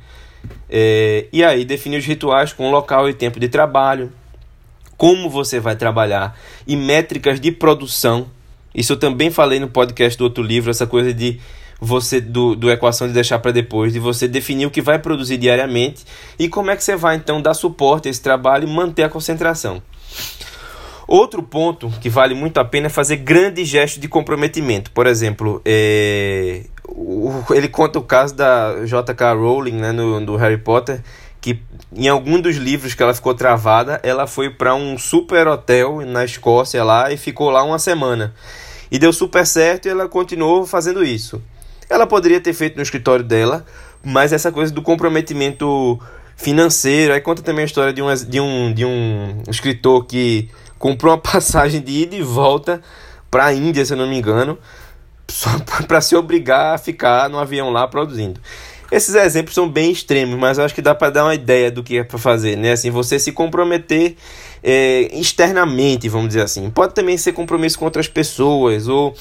É, 0.75 1.27
e 1.31 1.43
aí 1.43 1.63
definir 1.63 1.97
os 1.97 2.05
rituais 2.05 2.51
com 2.51 2.71
local 2.71 3.07
e 3.07 3.13
tempo 3.13 3.39
de 3.39 3.47
trabalho, 3.47 4.11
como 4.97 5.29
você 5.29 5.59
vai 5.59 5.75
trabalhar 5.75 6.35
e 6.65 6.75
métricas 6.75 7.39
de 7.39 7.51
produção. 7.51 8.25
Isso 8.73 8.93
eu 8.93 8.97
também 8.97 9.29
falei 9.29 9.59
no 9.59 9.67
podcast 9.67 10.17
do 10.17 10.23
outro 10.23 10.41
livro, 10.41 10.71
essa 10.71 10.87
coisa 10.87 11.13
de 11.13 11.39
você 11.79 12.19
do, 12.19 12.55
do 12.55 12.71
equação 12.71 13.05
de 13.05 13.13
deixar 13.13 13.37
para 13.37 13.51
depois, 13.51 13.93
de 13.93 13.99
você 13.99 14.27
definir 14.27 14.65
o 14.65 14.71
que 14.71 14.81
vai 14.81 14.97
produzir 14.97 15.37
diariamente 15.37 16.05
e 16.39 16.49
como 16.49 16.71
é 16.71 16.75
que 16.75 16.83
você 16.83 16.95
vai 16.95 17.17
então 17.17 17.39
dar 17.39 17.53
suporte 17.53 18.07
a 18.07 18.11
esse 18.11 18.21
trabalho 18.21 18.67
e 18.67 18.71
manter 18.71 19.03
a 19.03 19.09
concentração. 19.09 19.79
Outro 21.07 21.43
ponto 21.43 21.93
que 22.01 22.09
vale 22.09 22.33
muito 22.33 22.57
a 22.57 22.65
pena 22.65 22.87
é 22.87 22.89
fazer 22.89 23.17
grandes 23.17 23.67
gestos 23.67 24.01
de 24.01 24.07
comprometimento. 24.07 24.89
Por 24.89 25.05
exemplo, 25.05 25.61
é, 25.63 26.63
ele 27.51 27.67
conta 27.67 27.99
o 27.99 28.03
caso 28.03 28.35
da 28.35 28.85
J.K. 28.85 29.33
Rowling, 29.33 29.73
né, 29.73 29.91
no, 29.91 30.23
do 30.25 30.35
Harry 30.35 30.57
Potter, 30.57 31.01
que 31.41 31.61
em 31.95 32.07
algum 32.07 32.39
dos 32.39 32.55
livros 32.55 32.93
que 32.93 33.03
ela 33.03 33.13
ficou 33.13 33.33
travada, 33.33 33.99
ela 34.03 34.27
foi 34.27 34.49
para 34.49 34.75
um 34.75 34.97
super 34.97 35.47
hotel 35.47 36.01
na 36.05 36.23
Escócia 36.23 36.83
lá 36.83 37.11
e 37.11 37.17
ficou 37.17 37.49
lá 37.49 37.63
uma 37.63 37.79
semana. 37.79 38.33
E 38.91 38.99
deu 38.99 39.11
super 39.11 39.45
certo 39.45 39.87
e 39.87 39.89
ela 39.89 40.07
continuou 40.07 40.65
fazendo 40.65 41.03
isso. 41.03 41.41
Ela 41.89 42.07
poderia 42.07 42.39
ter 42.39 42.53
feito 42.53 42.75
no 42.75 42.83
escritório 42.83 43.25
dela, 43.25 43.65
mas 44.03 44.31
essa 44.31 44.51
coisa 44.51 44.71
do 44.71 44.81
comprometimento 44.81 45.99
financeiro. 46.35 47.13
Aí 47.13 47.21
conta 47.21 47.41
também 47.41 47.63
a 47.63 47.65
história 47.65 47.93
de 47.93 48.01
um, 48.01 48.13
de 48.13 48.39
um, 48.39 48.73
de 48.73 48.85
um 48.85 49.43
escritor 49.49 50.05
que 50.05 50.49
comprou 50.77 51.11
uma 51.11 51.19
passagem 51.21 51.81
de 51.81 52.03
ida 52.03 52.15
e 52.15 52.21
volta 52.21 52.81
para 53.29 53.45
a 53.45 53.53
Índia, 53.53 53.83
se 53.83 53.93
eu 53.93 53.97
não 53.97 54.07
me 54.07 54.17
engano, 54.17 54.57
só 55.27 55.49
para 55.87 56.01
se 56.01 56.15
obrigar 56.15 56.75
a 56.75 56.77
ficar 56.77 57.29
no 57.29 57.39
avião 57.39 57.69
lá 57.69 57.87
produzindo. 57.87 58.39
Esses 58.91 59.15
exemplos 59.15 59.55
são 59.55 59.67
bem 59.67 59.91
extremos, 59.91 60.37
mas 60.37 60.57
eu 60.57 60.65
acho 60.65 60.75
que 60.75 60.81
dá 60.81 60.93
para 60.93 61.09
dar 61.09 61.23
uma 61.23 61.33
ideia 61.33 61.71
do 61.71 61.81
que 61.81 61.97
é 61.97 62.03
para 62.03 62.19
fazer, 62.19 62.55
né? 62.55 62.73
Assim, 62.73 62.91
você 62.91 63.17
se 63.17 63.31
comprometer 63.31 64.15
é, 64.63 65.09
externamente, 65.11 66.07
vamos 66.07 66.27
dizer 66.27 66.41
assim. 66.41 66.69
Pode 66.69 66.93
também 66.93 67.17
ser 67.17 67.33
compromisso 67.33 67.79
com 67.79 67.85
outras 67.85 68.07
pessoas 68.07 68.87
ou 68.87 69.15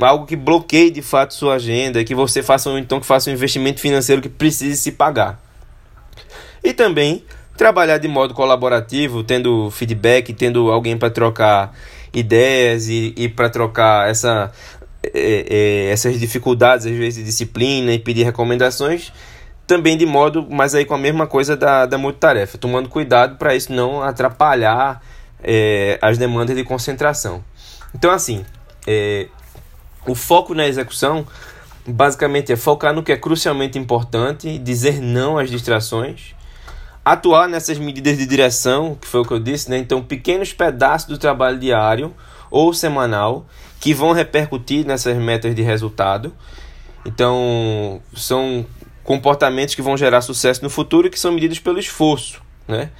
algo 0.00 0.26
que 0.26 0.34
bloqueie 0.34 0.90
de 0.90 1.02
fato 1.02 1.34
sua 1.34 1.54
agenda, 1.54 2.02
que 2.02 2.14
você 2.14 2.42
faça 2.42 2.68
então 2.78 2.98
que 2.98 3.06
faça 3.06 3.30
um 3.30 3.32
investimento 3.32 3.80
financeiro 3.80 4.20
que 4.20 4.28
precise 4.28 4.76
se 4.76 4.92
pagar. 4.92 5.40
E 6.64 6.72
também 6.72 7.24
trabalhar 7.56 7.98
de 7.98 8.08
modo 8.08 8.34
colaborativo, 8.34 9.22
tendo 9.22 9.70
feedback, 9.70 10.32
tendo 10.32 10.70
alguém 10.70 10.96
para 10.96 11.10
trocar 11.10 11.72
ideias 12.12 12.88
e, 12.88 13.14
e 13.16 13.28
para 13.28 13.48
trocar 13.48 14.08
essa 14.08 14.50
é, 15.14 15.46
é, 15.48 15.90
essas 15.90 16.18
dificuldades, 16.18 16.86
às 16.86 16.92
vezes, 16.92 17.16
de 17.16 17.24
disciplina 17.24 17.92
e 17.92 17.98
pedir 17.98 18.24
recomendações, 18.24 19.12
também 19.66 19.96
de 19.96 20.06
modo, 20.06 20.46
mas 20.50 20.74
aí 20.74 20.84
com 20.84 20.94
a 20.94 20.98
mesma 20.98 21.26
coisa 21.26 21.56
da, 21.56 21.86
da 21.86 21.96
multitarefa, 21.96 22.58
tomando 22.58 22.88
cuidado 22.88 23.36
para 23.36 23.54
isso 23.54 23.72
não 23.72 24.02
atrapalhar 24.02 25.02
é, 25.42 25.98
as 26.02 26.18
demandas 26.18 26.56
de 26.56 26.64
concentração. 26.64 27.44
Então, 27.94 28.10
assim, 28.10 28.44
é, 28.86 29.28
o 30.06 30.14
foco 30.14 30.54
na 30.54 30.66
execução 30.66 31.26
basicamente 31.86 32.52
é 32.52 32.56
focar 32.56 32.94
no 32.94 33.02
que 33.02 33.12
é 33.12 33.16
crucialmente 33.16 33.78
importante, 33.78 34.58
dizer 34.58 35.00
não 35.00 35.38
às 35.38 35.50
distrações, 35.50 36.34
atuar 37.04 37.48
nessas 37.48 37.78
medidas 37.78 38.16
de 38.16 38.26
direção, 38.26 38.96
que 39.00 39.06
foi 39.06 39.20
o 39.20 39.24
que 39.24 39.32
eu 39.32 39.40
disse, 39.40 39.68
né? 39.68 39.78
Então, 39.78 40.02
pequenos 40.02 40.52
pedaços 40.52 41.08
do 41.08 41.18
trabalho 41.18 41.58
diário 41.58 42.14
ou 42.50 42.72
semanal 42.72 43.46
que 43.82 43.92
vão 43.92 44.12
repercutir 44.12 44.86
nessas 44.86 45.16
metas 45.16 45.52
de 45.56 45.60
resultado. 45.60 46.32
Então, 47.04 48.00
são 48.14 48.64
comportamentos 49.02 49.74
que 49.74 49.82
vão 49.82 49.96
gerar 49.96 50.20
sucesso 50.20 50.62
no 50.62 50.70
futuro 50.70 51.08
e 51.08 51.10
que 51.10 51.18
são 51.18 51.32
medidos 51.32 51.58
pelo 51.58 51.80
esforço, 51.80 52.40
né? 52.68 52.90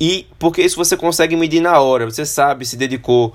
E 0.00 0.28
porque 0.38 0.62
isso 0.62 0.76
você 0.76 0.96
consegue 0.96 1.34
medir 1.34 1.60
na 1.60 1.80
hora, 1.80 2.04
você 2.04 2.24
sabe 2.24 2.64
se 2.64 2.76
dedicou 2.76 3.34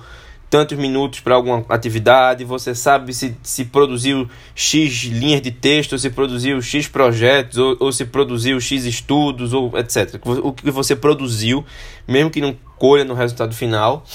tantos 0.50 0.78
minutos 0.78 1.20
para 1.20 1.36
alguma 1.36 1.66
atividade, 1.68 2.46
você 2.46 2.74
sabe 2.74 3.14
se, 3.14 3.36
se 3.44 3.66
produziu 3.66 4.30
X 4.56 5.04
linhas 5.04 5.42
de 5.42 5.52
texto, 5.52 6.00
se 6.00 6.10
produziu 6.10 6.62
X 6.62 6.88
projetos, 6.88 7.58
ou, 7.58 7.76
ou 7.82 7.92
se 7.92 8.06
produziu 8.06 8.62
X 8.62 8.86
estudos, 8.86 9.52
ou 9.52 9.78
etc. 9.78 10.22
O 10.24 10.54
que 10.54 10.72
você 10.72 10.96
produziu, 10.96 11.66
mesmo 12.08 12.30
que 12.30 12.40
não 12.40 12.56
colha 12.78 13.04
no 13.04 13.14
resultado 13.14 13.54
final, 13.54 14.06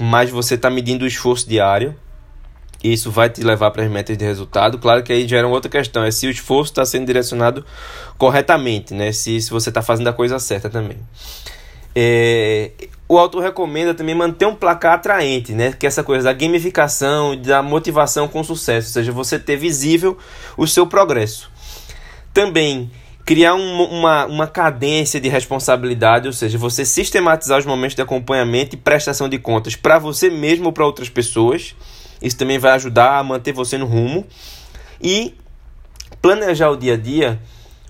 mas 0.00 0.28
você 0.28 0.56
está 0.56 0.68
medindo 0.68 1.04
o 1.04 1.06
esforço 1.06 1.48
diário. 1.48 1.94
Isso 2.82 3.10
vai 3.10 3.30
te 3.30 3.42
levar 3.42 3.70
para 3.70 3.84
as 3.84 3.90
metas 3.90 4.16
de 4.16 4.24
resultado. 4.24 4.78
Claro 4.78 5.02
que 5.02 5.12
aí 5.12 5.26
gera 5.26 5.46
uma 5.46 5.54
outra 5.54 5.70
questão: 5.70 6.02
é 6.02 6.10
se 6.10 6.26
o 6.26 6.30
esforço 6.30 6.72
está 6.72 6.84
sendo 6.84 7.06
direcionado 7.06 7.64
corretamente, 8.18 8.92
né? 8.94 9.12
se, 9.12 9.40
se 9.40 9.50
você 9.50 9.68
está 9.68 9.82
fazendo 9.82 10.08
a 10.08 10.12
coisa 10.12 10.38
certa 10.38 10.68
também. 10.68 10.98
É, 11.94 12.70
o 13.08 13.18
autor 13.18 13.42
recomenda 13.42 13.92
também 13.92 14.14
manter 14.14 14.46
um 14.46 14.54
placar 14.54 14.94
atraente, 14.94 15.52
né? 15.52 15.72
Que 15.72 15.86
é 15.86 15.88
essa 15.88 16.02
coisa 16.02 16.24
da 16.24 16.32
gamificação, 16.32 17.36
da 17.36 17.62
motivação 17.62 18.26
com 18.26 18.42
sucesso, 18.42 18.88
ou 18.88 18.92
seja, 18.94 19.12
você 19.12 19.38
ter 19.38 19.56
visível 19.56 20.16
o 20.56 20.66
seu 20.66 20.86
progresso. 20.86 21.50
Também 22.32 22.90
criar 23.24 23.54
um, 23.54 23.82
uma, 23.84 24.26
uma 24.26 24.46
cadência 24.46 25.20
de 25.20 25.28
responsabilidade, 25.28 26.26
ou 26.26 26.32
seja, 26.32 26.56
você 26.58 26.84
sistematizar 26.84 27.58
os 27.58 27.66
momentos 27.66 27.94
de 27.94 28.02
acompanhamento 28.02 28.74
e 28.74 28.78
prestação 28.78 29.28
de 29.28 29.38
contas 29.38 29.76
para 29.76 29.98
você 29.98 30.30
mesmo 30.30 30.66
ou 30.66 30.72
para 30.72 30.86
outras 30.86 31.08
pessoas. 31.08 31.74
Isso 32.22 32.36
também 32.36 32.58
vai 32.58 32.72
ajudar 32.72 33.18
a 33.18 33.24
manter 33.24 33.52
você 33.52 33.76
no 33.76 33.86
rumo. 33.86 34.24
E 35.00 35.34
planejar 36.20 36.70
o 36.70 36.76
dia 36.76 36.94
a 36.94 36.96
dia, 36.96 37.40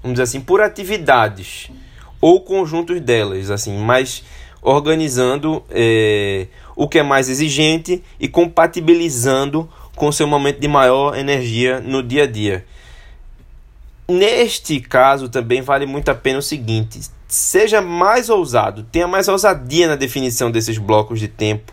vamos 0.02 0.14
dizer 0.14 0.22
assim, 0.22 0.40
por 0.40 0.60
atividades 0.60 1.70
ou 2.20 2.40
conjuntos 2.40 3.00
delas, 3.00 3.50
assim, 3.50 3.76
mas 3.76 4.24
organizando 4.62 5.62
é, 5.68 6.46
o 6.76 6.88
que 6.88 6.98
é 6.98 7.02
mais 7.02 7.28
exigente 7.28 8.02
e 8.18 8.28
compatibilizando 8.28 9.68
com 9.96 10.10
seu 10.10 10.26
momento 10.26 10.60
de 10.60 10.68
maior 10.68 11.16
energia 11.16 11.80
no 11.80 12.02
dia 12.02 12.22
a 12.22 12.26
dia. 12.26 12.64
Neste 14.08 14.80
caso 14.80 15.28
também 15.28 15.60
vale 15.60 15.84
muito 15.84 16.08
a 16.10 16.14
pena 16.14 16.38
o 16.38 16.42
seguinte: 16.42 17.00
seja 17.26 17.80
mais 17.80 18.30
ousado, 18.30 18.84
tenha 18.84 19.08
mais 19.08 19.28
ousadia 19.28 19.88
na 19.88 19.96
definição 19.96 20.50
desses 20.50 20.78
blocos 20.78 21.20
de 21.20 21.28
tempo. 21.28 21.72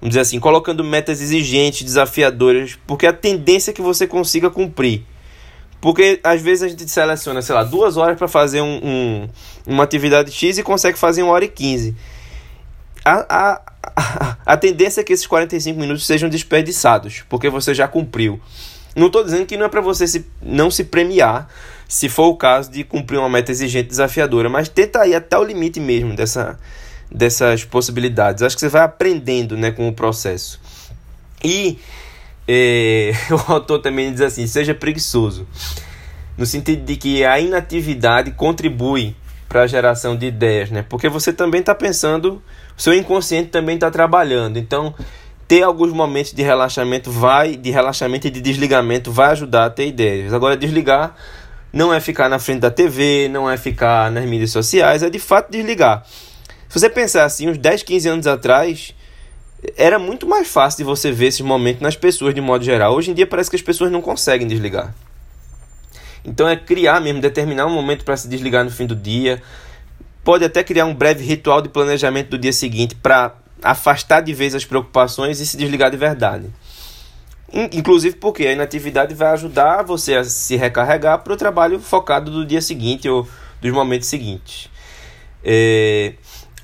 Vamos 0.00 0.10
dizer 0.10 0.20
assim, 0.20 0.38
colocando 0.38 0.84
metas 0.84 1.20
exigentes, 1.20 1.82
desafiadoras, 1.82 2.78
porque 2.86 3.06
a 3.06 3.12
tendência 3.12 3.70
é 3.72 3.74
que 3.74 3.82
você 3.82 4.06
consiga 4.06 4.48
cumprir. 4.48 5.04
Porque 5.80 6.20
às 6.24 6.40
vezes 6.42 6.62
a 6.64 6.68
gente 6.68 6.88
seleciona, 6.88 7.40
sei 7.42 7.54
lá, 7.54 7.64
duas 7.64 7.96
horas 7.96 8.18
para 8.18 8.28
fazer 8.28 8.60
um, 8.60 8.80
um, 8.82 9.28
uma 9.66 9.84
atividade 9.84 10.30
X 10.32 10.58
e 10.58 10.62
consegue 10.62 10.98
fazer 10.98 11.22
uma 11.22 11.32
hora 11.32 11.44
e 11.44 11.48
quinze 11.48 11.96
a, 13.08 13.60
a, 13.84 14.36
a 14.52 14.56
tendência 14.56 15.00
é 15.00 15.04
que 15.04 15.12
esses 15.12 15.26
45 15.26 15.78
minutos 15.78 16.06
sejam 16.06 16.28
desperdiçados, 16.28 17.24
porque 17.28 17.48
você 17.48 17.74
já 17.74 17.88
cumpriu. 17.88 18.40
Não 18.94 19.06
estou 19.06 19.24
dizendo 19.24 19.46
que 19.46 19.56
não 19.56 19.66
é 19.66 19.68
para 19.68 19.80
você 19.80 20.06
se, 20.06 20.26
não 20.42 20.70
se 20.70 20.84
premiar, 20.84 21.48
se 21.86 22.08
for 22.08 22.26
o 22.26 22.36
caso 22.36 22.70
de 22.70 22.84
cumprir 22.84 23.18
uma 23.18 23.28
meta 23.28 23.50
exigente 23.50 23.88
desafiadora, 23.88 24.48
mas 24.48 24.68
tenta 24.68 25.06
ir 25.06 25.14
até 25.14 25.38
o 25.38 25.44
limite 25.44 25.80
mesmo 25.80 26.14
dessa, 26.14 26.58
dessas 27.10 27.64
possibilidades. 27.64 28.42
Acho 28.42 28.56
que 28.56 28.60
você 28.60 28.68
vai 28.68 28.82
aprendendo 28.82 29.56
né, 29.56 29.70
com 29.70 29.88
o 29.88 29.92
processo. 29.92 30.60
E 31.42 31.78
é, 32.46 33.12
o 33.30 33.52
autor 33.52 33.80
também 33.80 34.10
diz 34.12 34.20
assim: 34.20 34.46
seja 34.46 34.74
preguiçoso, 34.74 35.46
no 36.36 36.46
sentido 36.46 36.84
de 36.84 36.96
que 36.96 37.24
a 37.24 37.38
inatividade 37.38 38.30
contribui 38.32 39.14
para 39.48 39.62
a 39.62 39.66
geração 39.66 40.16
de 40.16 40.26
ideias, 40.26 40.70
né? 40.70 40.84
Porque 40.86 41.08
você 41.08 41.32
também 41.32 41.60
está 41.60 41.74
pensando, 41.74 42.42
o 42.76 42.80
seu 42.80 42.92
inconsciente 42.92 43.48
também 43.48 43.76
está 43.76 43.90
trabalhando. 43.90 44.58
Então, 44.58 44.94
ter 45.46 45.62
alguns 45.62 45.90
momentos 45.92 46.32
de 46.34 46.42
relaxamento 46.42 47.10
vai, 47.10 47.56
de 47.56 47.70
relaxamento 47.70 48.26
e 48.26 48.30
de 48.30 48.40
desligamento 48.42 49.10
vai 49.10 49.30
ajudar 49.30 49.64
a 49.64 49.70
ter 49.70 49.86
ideias. 49.86 50.34
Agora, 50.34 50.56
desligar 50.56 51.16
não 51.72 51.92
é 51.92 52.00
ficar 52.00 52.28
na 52.28 52.38
frente 52.38 52.60
da 52.60 52.70
TV, 52.70 53.28
não 53.30 53.50
é 53.50 53.56
ficar 53.56 54.10
nas 54.10 54.24
mídias 54.24 54.50
sociais, 54.50 55.02
é 55.02 55.08
de 55.08 55.18
fato 55.18 55.50
desligar. 55.50 56.04
Se 56.68 56.78
você 56.78 56.90
pensar 56.90 57.24
assim, 57.24 57.48
uns 57.48 57.56
10, 57.56 57.82
15 57.82 58.08
anos 58.08 58.26
atrás, 58.26 58.94
era 59.76 59.98
muito 59.98 60.26
mais 60.26 60.46
fácil 60.48 60.78
de 60.78 60.84
você 60.84 61.10
ver 61.10 61.28
esses 61.28 61.40
momentos 61.40 61.80
nas 61.80 61.96
pessoas 61.96 62.34
de 62.34 62.40
modo 62.40 62.64
geral. 62.64 62.94
Hoje 62.94 63.10
em 63.10 63.14
dia 63.14 63.26
parece 63.26 63.48
que 63.48 63.56
as 63.56 63.62
pessoas 63.62 63.90
não 63.90 64.02
conseguem 64.02 64.46
desligar. 64.46 64.94
Então 66.24 66.48
é 66.48 66.56
criar 66.56 67.00
mesmo, 67.00 67.20
determinar 67.20 67.66
um 67.66 67.72
momento 67.72 68.04
para 68.04 68.16
se 68.16 68.28
desligar 68.28 68.64
no 68.64 68.70
fim 68.70 68.86
do 68.86 68.94
dia. 68.94 69.42
Pode 70.22 70.44
até 70.44 70.62
criar 70.62 70.84
um 70.84 70.94
breve 70.94 71.24
ritual 71.24 71.62
de 71.62 71.70
planejamento 71.70 72.30
do 72.30 72.38
dia 72.38 72.52
seguinte 72.52 72.94
para 72.94 73.34
afastar 73.62 74.20
de 74.20 74.34
vez 74.34 74.54
as 74.54 74.64
preocupações 74.64 75.40
e 75.40 75.46
se 75.46 75.56
desligar 75.56 75.90
de 75.90 75.96
verdade. 75.96 76.46
Inclusive 77.50 78.16
porque 78.16 78.46
a 78.46 78.52
inatividade 78.52 79.14
vai 79.14 79.28
ajudar 79.32 79.82
você 79.82 80.16
a 80.16 80.24
se 80.24 80.54
recarregar 80.54 81.20
para 81.20 81.32
o 81.32 81.36
trabalho 81.36 81.80
focado 81.80 82.30
do 82.30 82.44
dia 82.44 82.60
seguinte 82.60 83.08
ou 83.08 83.26
dos 83.60 83.72
momentos 83.72 84.06
seguintes. 84.06 84.68
É... 85.42 86.12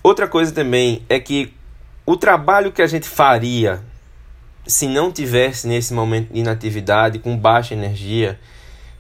Outra 0.05 0.29
coisa 0.29 0.53
também 0.53 1.03
é 1.09 1.19
que 1.19 1.55
o 2.05 2.15
trabalho 2.15 2.71
que 2.71 2.83
a 2.83 2.87
gente 2.87 3.09
faria 3.09 3.83
se 4.67 4.87
não 4.87 5.11
tivesse 5.11 5.67
nesse 5.67 5.95
momento 5.95 6.31
de 6.31 6.41
inatividade, 6.41 7.19
com 7.19 7.35
baixa 7.35 7.73
energia, 7.73 8.39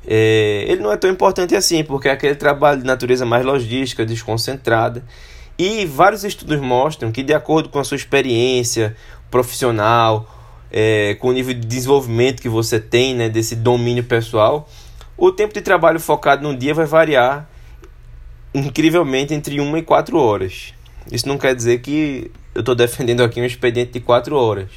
é, 0.06 0.64
ele 0.66 0.82
não 0.82 0.90
é 0.90 0.96
tão 0.96 1.10
importante 1.10 1.54
assim, 1.54 1.84
porque 1.84 2.08
é 2.08 2.12
aquele 2.12 2.34
trabalho 2.34 2.80
de 2.80 2.86
natureza 2.86 3.26
mais 3.26 3.44
logística, 3.44 4.06
desconcentrada. 4.06 5.04
E 5.58 5.84
vários 5.84 6.24
estudos 6.24 6.58
mostram 6.58 7.12
que, 7.12 7.22
de 7.22 7.34
acordo 7.34 7.68
com 7.68 7.78
a 7.78 7.84
sua 7.84 7.96
experiência 7.96 8.96
profissional, 9.30 10.26
é, 10.72 11.18
com 11.20 11.28
o 11.28 11.32
nível 11.32 11.52
de 11.52 11.66
desenvolvimento 11.66 12.40
que 12.40 12.48
você 12.48 12.80
tem, 12.80 13.14
né, 13.14 13.28
desse 13.28 13.54
domínio 13.54 14.04
pessoal, 14.04 14.66
o 15.18 15.30
tempo 15.30 15.52
de 15.52 15.60
trabalho 15.60 16.00
focado 16.00 16.42
num 16.42 16.56
dia 16.56 16.72
vai 16.72 16.86
variar 16.86 17.46
incrivelmente 18.54 19.34
entre 19.34 19.60
1 19.60 19.76
e 19.76 19.82
4 19.82 20.18
horas. 20.18 20.72
Isso 21.10 21.28
não 21.28 21.38
quer 21.38 21.54
dizer 21.54 21.80
que 21.80 22.30
eu 22.54 22.60
estou 22.60 22.74
defendendo 22.74 23.22
aqui 23.22 23.40
um 23.40 23.44
expediente 23.44 23.92
de 23.92 24.00
4 24.00 24.36
horas, 24.36 24.68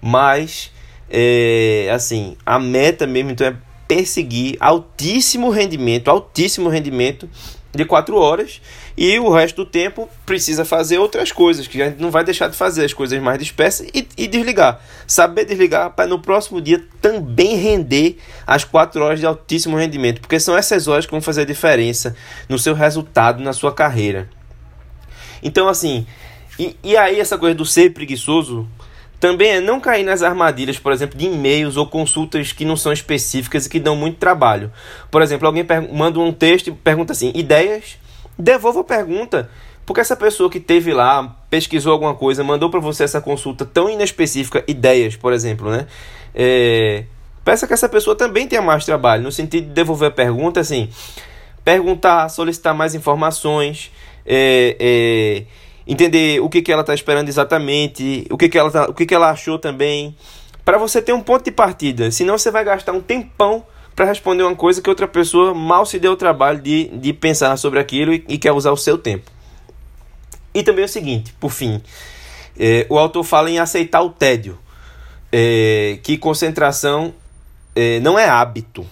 mas 0.00 0.70
é, 1.10 1.88
assim, 1.92 2.36
a 2.44 2.58
meta 2.58 3.06
mesmo 3.06 3.30
então 3.30 3.46
é 3.46 3.56
perseguir 3.86 4.56
altíssimo 4.58 5.50
rendimento, 5.50 6.08
altíssimo 6.08 6.68
rendimento 6.68 7.28
de 7.72 7.84
4 7.84 8.16
horas 8.16 8.60
e 8.96 9.18
o 9.18 9.30
resto 9.30 9.64
do 9.64 9.70
tempo 9.70 10.08
precisa 10.24 10.64
fazer 10.64 10.98
outras 10.98 11.30
coisas 11.30 11.68
que 11.68 11.80
a 11.82 11.90
gente 11.90 12.00
não 12.00 12.10
vai 12.10 12.24
deixar 12.24 12.48
de 12.48 12.56
fazer 12.56 12.84
as 12.84 12.94
coisas 12.94 13.20
mais 13.20 13.38
dispersas 13.38 13.86
e, 13.94 14.08
e 14.16 14.26
desligar. 14.26 14.80
Saber 15.06 15.44
desligar 15.44 15.90
para 15.90 16.06
no 16.06 16.18
próximo 16.18 16.60
dia 16.60 16.82
também 17.00 17.56
render 17.56 18.18
as 18.46 18.64
4 18.64 19.02
horas 19.02 19.20
de 19.20 19.26
altíssimo 19.26 19.76
rendimento, 19.76 20.20
porque 20.20 20.40
são 20.40 20.56
essas 20.56 20.88
horas 20.88 21.04
que 21.04 21.12
vão 21.12 21.20
fazer 21.20 21.42
a 21.42 21.44
diferença 21.46 22.16
no 22.48 22.58
seu 22.58 22.74
resultado 22.74 23.42
na 23.42 23.52
sua 23.52 23.72
carreira. 23.72 24.28
Então, 25.42 25.68
assim, 25.68 26.06
e, 26.58 26.76
e 26.82 26.96
aí 26.96 27.20
essa 27.20 27.36
coisa 27.36 27.54
do 27.54 27.64
ser 27.64 27.92
preguiçoso 27.92 28.66
também 29.18 29.48
é 29.48 29.60
não 29.60 29.80
cair 29.80 30.04
nas 30.04 30.22
armadilhas, 30.22 30.78
por 30.78 30.92
exemplo, 30.92 31.18
de 31.18 31.26
e-mails 31.26 31.76
ou 31.76 31.86
consultas 31.86 32.52
que 32.52 32.64
não 32.64 32.76
são 32.76 32.92
específicas 32.92 33.66
e 33.66 33.70
que 33.70 33.80
dão 33.80 33.96
muito 33.96 34.18
trabalho. 34.18 34.70
Por 35.10 35.22
exemplo, 35.22 35.46
alguém 35.46 35.64
manda 35.92 36.20
um 36.20 36.32
texto 36.32 36.68
e 36.68 36.72
pergunta 36.72 37.12
assim: 37.12 37.32
ideias? 37.34 37.98
Devolva 38.38 38.80
a 38.80 38.84
pergunta. 38.84 39.50
Porque 39.86 40.00
essa 40.00 40.16
pessoa 40.16 40.50
que 40.50 40.58
teve 40.58 40.92
lá, 40.92 41.36
pesquisou 41.48 41.92
alguma 41.92 42.14
coisa, 42.14 42.42
mandou 42.42 42.68
para 42.68 42.80
você 42.80 43.04
essa 43.04 43.20
consulta 43.20 43.64
tão 43.64 43.88
inespecífica, 43.88 44.64
ideias, 44.66 45.14
por 45.14 45.32
exemplo, 45.32 45.70
né? 45.70 45.86
É, 46.34 47.04
peça 47.44 47.68
que 47.68 47.72
essa 47.72 47.88
pessoa 47.88 48.16
também 48.16 48.48
tenha 48.48 48.60
mais 48.60 48.84
trabalho, 48.84 49.22
no 49.22 49.30
sentido 49.30 49.68
de 49.68 49.72
devolver 49.72 50.08
a 50.08 50.10
pergunta, 50.10 50.58
assim, 50.58 50.90
perguntar, 51.64 52.28
solicitar 52.28 52.74
mais 52.74 52.96
informações, 52.96 53.92
é, 54.26 54.76
é, 54.78 55.42
entender 55.86 56.40
o 56.40 56.48
que, 56.48 56.60
que 56.60 56.72
ela 56.72 56.80
está 56.80 56.92
esperando 56.92 57.28
exatamente, 57.28 58.26
o 58.30 58.36
que, 58.36 58.48
que, 58.48 58.58
ela, 58.58 58.70
tá, 58.70 58.86
o 58.86 58.94
que, 58.94 59.06
que 59.06 59.14
ela 59.14 59.30
achou 59.30 59.58
também, 59.58 60.16
para 60.64 60.78
você 60.78 61.00
ter 61.00 61.12
um 61.12 61.20
ponto 61.22 61.44
de 61.44 61.52
partida. 61.52 62.10
Senão 62.10 62.36
você 62.36 62.50
vai 62.50 62.64
gastar 62.64 62.92
um 62.92 63.00
tempão 63.00 63.64
para 63.94 64.04
responder 64.04 64.42
uma 64.42 64.56
coisa 64.56 64.82
que 64.82 64.90
outra 64.90 65.08
pessoa 65.08 65.54
mal 65.54 65.86
se 65.86 65.98
deu 65.98 66.12
o 66.12 66.16
trabalho 66.16 66.60
de, 66.60 66.88
de 66.88 67.12
pensar 67.12 67.56
sobre 67.56 67.78
aquilo 67.78 68.12
e, 68.12 68.24
e 68.28 68.36
quer 68.36 68.52
usar 68.52 68.72
o 68.72 68.76
seu 68.76 68.98
tempo. 68.98 69.30
E 70.52 70.62
também 70.62 70.84
o 70.84 70.88
seguinte, 70.88 71.34
por 71.38 71.50
fim, 71.50 71.80
é, 72.58 72.86
o 72.88 72.98
autor 72.98 73.22
fala 73.22 73.50
em 73.50 73.58
aceitar 73.58 74.02
o 74.02 74.10
tédio. 74.10 74.58
é, 75.32 75.98
que 76.02 76.16
concentração 76.16 77.14
é, 77.74 78.00
não 78.00 78.18
é 78.18 78.28
hábito, 78.28 78.86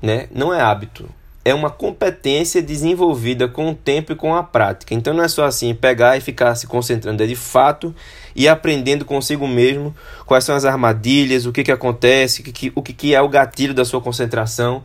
né? 0.00 0.28
Não 0.30 0.54
é 0.54 0.60
hábito. 0.60 1.08
É 1.44 1.52
uma 1.52 1.70
competência 1.70 2.62
desenvolvida 2.62 3.48
com 3.48 3.70
o 3.70 3.74
tempo 3.74 4.12
e 4.12 4.16
com 4.16 4.34
a 4.34 4.42
prática. 4.42 4.94
Então 4.94 5.12
não 5.12 5.24
é 5.24 5.28
só 5.28 5.44
assim 5.44 5.74
pegar 5.74 6.16
e 6.16 6.20
ficar 6.20 6.54
se 6.54 6.66
concentrando, 6.66 7.22
é 7.22 7.26
de 7.26 7.34
fato 7.34 7.94
e 8.34 8.48
aprendendo 8.48 9.04
consigo 9.04 9.46
mesmo 9.46 9.94
quais 10.24 10.44
são 10.44 10.54
as 10.54 10.64
armadilhas, 10.64 11.44
o 11.44 11.52
que, 11.52 11.64
que 11.64 11.72
acontece, 11.72 12.40
o, 12.40 12.44
que, 12.44 12.72
o 12.74 12.82
que, 12.82 12.92
que 12.92 13.14
é 13.14 13.20
o 13.20 13.28
gatilho 13.28 13.74
da 13.74 13.84
sua 13.84 14.00
concentração. 14.00 14.82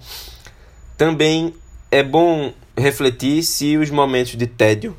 Também 0.98 1.54
é 1.92 2.02
bom 2.02 2.52
refletir 2.78 3.44
se 3.44 3.78
os 3.78 3.90
momentos 3.90 4.36
de 4.36 4.48
tédio 4.48 4.96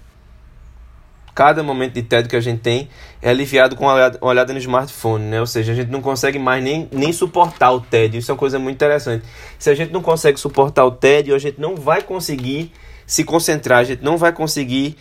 cada 1.39 1.63
momento 1.63 1.93
de 1.93 2.03
tédio 2.03 2.29
que 2.29 2.35
a 2.35 2.41
gente 2.41 2.59
tem 2.59 2.89
é 3.23 3.31
aliviado 3.31 3.77
com 3.77 3.85
uma 3.85 3.95
olhada, 3.95 4.19
uma 4.21 4.29
olhada 4.29 4.53
no 4.53 4.59
smartphone, 4.59 5.25
né? 5.27 5.39
Ou 5.39 5.47
seja, 5.47 5.71
a 5.71 5.75
gente 5.77 5.89
não 5.89 6.03
consegue 6.03 6.37
mais 6.37 6.65
nem, 6.65 6.89
nem 6.91 7.13
suportar 7.13 7.71
o 7.71 7.81
tédio. 7.81 8.19
Isso 8.19 8.29
é 8.29 8.35
uma 8.35 8.39
coisa 8.39 8.59
muito 8.59 8.75
interessante. 8.75 9.25
Se 9.57 9.71
a 9.71 9.75
gente 9.77 9.93
não 9.93 10.03
consegue 10.03 10.37
suportar 10.41 10.85
o 10.85 10.91
tédio, 10.91 11.37
a 11.37 11.39
gente 11.39 11.61
não 11.61 11.77
vai 11.77 12.03
conseguir 12.03 12.73
se 13.07 13.23
concentrar, 13.23 13.79
a 13.79 13.85
gente 13.85 14.03
não 14.03 14.19
vai 14.19 14.33
conseguir 14.33 14.97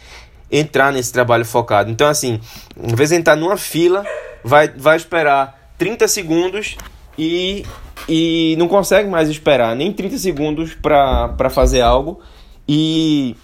entrar 0.51 0.93
nesse 0.93 1.11
trabalho 1.11 1.43
focado. 1.43 1.89
Então, 1.89 2.07
assim, 2.07 2.39
em 2.79 2.93
vez 2.93 3.09
de 3.09 3.15
entrar 3.15 3.35
numa 3.35 3.57
fila, 3.57 4.05
vai, 4.43 4.67
vai 4.67 4.95
esperar 4.95 5.73
30 5.79 6.07
segundos 6.07 6.77
e, 7.17 7.65
e 8.07 8.55
não 8.59 8.67
consegue 8.67 9.09
mais 9.09 9.27
esperar 9.27 9.75
nem 9.75 9.91
30 9.91 10.19
segundos 10.19 10.75
para 10.75 11.49
fazer 11.49 11.81
algo 11.81 12.21
e 12.69 13.35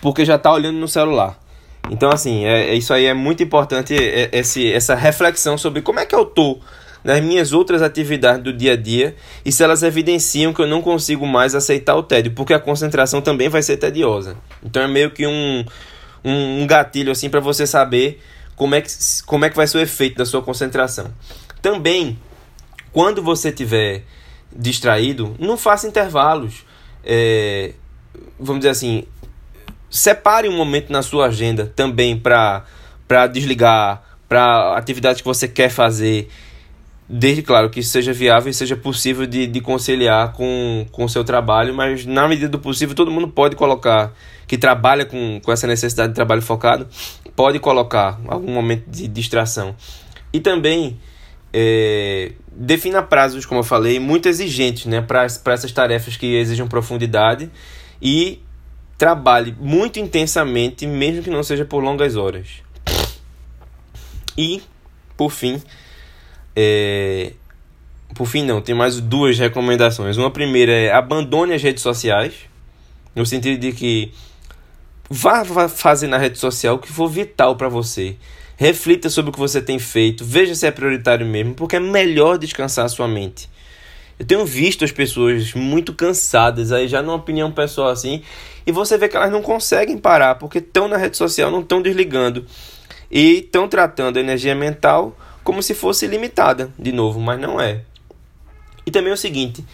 porque 0.00 0.24
já 0.24 0.36
está 0.36 0.52
olhando 0.52 0.78
no 0.78 0.88
celular. 0.88 1.38
Então, 1.90 2.10
assim, 2.10 2.44
é, 2.44 2.70
é, 2.70 2.74
isso 2.74 2.92
aí 2.92 3.06
é 3.06 3.14
muito 3.14 3.42
importante, 3.42 3.94
é, 3.94 4.24
é, 4.24 4.30
esse, 4.32 4.70
essa 4.70 4.94
reflexão 4.94 5.56
sobre 5.56 5.80
como 5.82 6.00
é 6.00 6.06
que 6.06 6.14
eu 6.14 6.24
tô 6.24 6.58
nas 7.02 7.22
minhas 7.22 7.52
outras 7.52 7.80
atividades 7.80 8.42
do 8.42 8.52
dia 8.52 8.72
a 8.72 8.76
dia 8.76 9.14
e 9.44 9.52
se 9.52 9.62
elas 9.62 9.82
evidenciam 9.82 10.52
que 10.52 10.60
eu 10.60 10.66
não 10.66 10.82
consigo 10.82 11.26
mais 11.26 11.54
aceitar 11.54 11.96
o 11.96 12.02
tédio, 12.02 12.32
porque 12.32 12.52
a 12.52 12.58
concentração 12.58 13.22
também 13.22 13.48
vai 13.48 13.62
ser 13.62 13.76
tediosa. 13.76 14.36
Então, 14.62 14.82
é 14.82 14.88
meio 14.88 15.10
que 15.10 15.26
um, 15.26 15.64
um, 16.24 16.62
um 16.62 16.66
gatilho, 16.66 17.12
assim, 17.12 17.30
para 17.30 17.40
você 17.40 17.66
saber 17.66 18.20
como 18.56 18.74
é, 18.74 18.80
que, 18.80 18.90
como 19.24 19.44
é 19.44 19.50
que 19.50 19.56
vai 19.56 19.66
ser 19.66 19.78
o 19.78 19.80
efeito 19.80 20.16
da 20.16 20.26
sua 20.26 20.42
concentração. 20.42 21.12
Também, 21.62 22.18
quando 22.92 23.22
você 23.22 23.48
estiver 23.48 24.02
distraído, 24.54 25.34
não 25.38 25.56
faça 25.56 25.86
intervalos. 25.86 26.64
É, 27.04 27.72
vamos 28.38 28.60
dizer 28.60 28.70
assim, 28.70 29.04
separe 29.90 30.48
um 30.48 30.56
momento 30.56 30.90
na 30.90 31.02
sua 31.02 31.26
agenda 31.26 31.72
também 31.74 32.18
para 32.18 32.64
desligar, 33.32 34.02
para 34.28 34.76
atividades 34.76 35.20
que 35.20 35.26
você 35.26 35.48
quer 35.48 35.70
fazer, 35.70 36.28
desde, 37.08 37.42
claro, 37.42 37.70
que 37.70 37.82
seja 37.82 38.12
viável 38.12 38.50
e 38.50 38.54
seja 38.54 38.76
possível 38.76 39.26
de, 39.26 39.46
de 39.46 39.60
conciliar 39.60 40.32
com 40.32 40.86
o 40.98 41.08
seu 41.08 41.24
trabalho, 41.24 41.74
mas 41.74 42.04
na 42.04 42.28
medida 42.28 42.48
do 42.48 42.58
possível 42.58 42.94
todo 42.94 43.10
mundo 43.10 43.28
pode 43.28 43.56
colocar, 43.56 44.12
que 44.46 44.58
trabalha 44.58 45.06
com, 45.06 45.40
com 45.42 45.50
essa 45.50 45.66
necessidade 45.66 46.10
de 46.10 46.14
trabalho 46.14 46.42
focado, 46.42 46.86
pode 47.34 47.58
colocar 47.58 48.20
algum 48.28 48.52
momento 48.52 48.84
de 48.90 49.08
distração. 49.08 49.74
E 50.32 50.40
também 50.40 50.98
é, 51.52 52.32
defina 52.52 53.02
prazos, 53.02 53.46
como 53.46 53.60
eu 53.60 53.64
falei, 53.64 53.98
muito 53.98 54.28
exigentes 54.28 54.84
né, 54.86 55.00
para 55.00 55.24
essas 55.24 55.72
tarefas 55.72 56.16
que 56.16 56.36
exigem 56.36 56.66
profundidade 56.66 57.50
e 58.02 58.42
trabalhe 58.98 59.54
muito 59.60 60.00
intensamente, 60.00 60.84
mesmo 60.84 61.22
que 61.22 61.30
não 61.30 61.44
seja 61.44 61.64
por 61.64 61.82
longas 61.82 62.16
horas. 62.16 62.48
E, 64.36 64.60
por 65.16 65.30
fim, 65.30 65.62
é... 66.54 67.32
por 68.14 68.26
fim 68.26 68.44
não, 68.44 68.60
tem 68.60 68.74
mais 68.74 69.00
duas 69.00 69.38
recomendações. 69.38 70.16
Uma 70.16 70.32
primeira 70.32 70.72
é 70.72 70.92
abandone 70.92 71.54
as 71.54 71.62
redes 71.62 71.82
sociais, 71.82 72.34
no 73.14 73.24
sentido 73.24 73.60
de 73.60 73.72
que 73.72 74.12
vá 75.08 75.44
fazer 75.68 76.08
na 76.08 76.18
rede 76.18 76.38
social 76.38 76.74
o 76.74 76.78
que 76.78 76.92
for 76.92 77.08
vital 77.08 77.56
para 77.56 77.68
você. 77.68 78.16
Reflita 78.56 79.08
sobre 79.08 79.30
o 79.30 79.32
que 79.32 79.38
você 79.38 79.62
tem 79.62 79.78
feito, 79.78 80.24
veja 80.24 80.52
se 80.56 80.66
é 80.66 80.70
prioritário 80.72 81.24
mesmo, 81.24 81.54
porque 81.54 81.76
é 81.76 81.80
melhor 81.80 82.36
descansar 82.36 82.86
a 82.86 82.88
sua 82.88 83.06
mente. 83.06 83.48
Eu 84.18 84.26
tenho 84.26 84.44
visto 84.44 84.84
as 84.84 84.90
pessoas 84.90 85.54
muito 85.54 85.94
cansadas 85.94 86.72
aí, 86.72 86.88
já 86.88 87.00
numa 87.00 87.14
opinião 87.14 87.52
pessoal 87.52 87.88
assim, 87.88 88.22
e 88.66 88.72
você 88.72 88.98
vê 88.98 89.08
que 89.08 89.16
elas 89.16 89.30
não 89.30 89.42
conseguem 89.42 89.96
parar, 89.96 90.34
porque 90.34 90.58
estão 90.58 90.88
na 90.88 90.96
rede 90.96 91.16
social, 91.16 91.50
não 91.50 91.60
estão 91.60 91.80
desligando. 91.80 92.44
E 93.10 93.38
estão 93.38 93.68
tratando 93.68 94.16
a 94.16 94.20
energia 94.20 94.54
mental 94.54 95.16
como 95.44 95.62
se 95.62 95.72
fosse 95.72 96.06
limitada, 96.06 96.70
de 96.78 96.92
novo, 96.92 97.20
mas 97.20 97.40
não 97.40 97.60
é. 97.60 97.82
E 98.84 98.90
também 98.90 99.10
é 99.10 99.14
o 99.14 99.16
seguinte, 99.16 99.64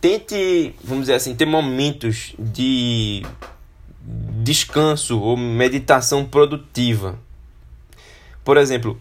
tente, 0.00 0.74
vamos 0.82 1.02
dizer 1.04 1.14
assim, 1.14 1.34
ter 1.34 1.46
momentos 1.46 2.34
de 2.38 3.22
descanso 4.42 5.20
ou 5.20 5.36
meditação 5.36 6.24
produtiva. 6.24 7.18
Por 8.44 8.56
exemplo, 8.56 8.98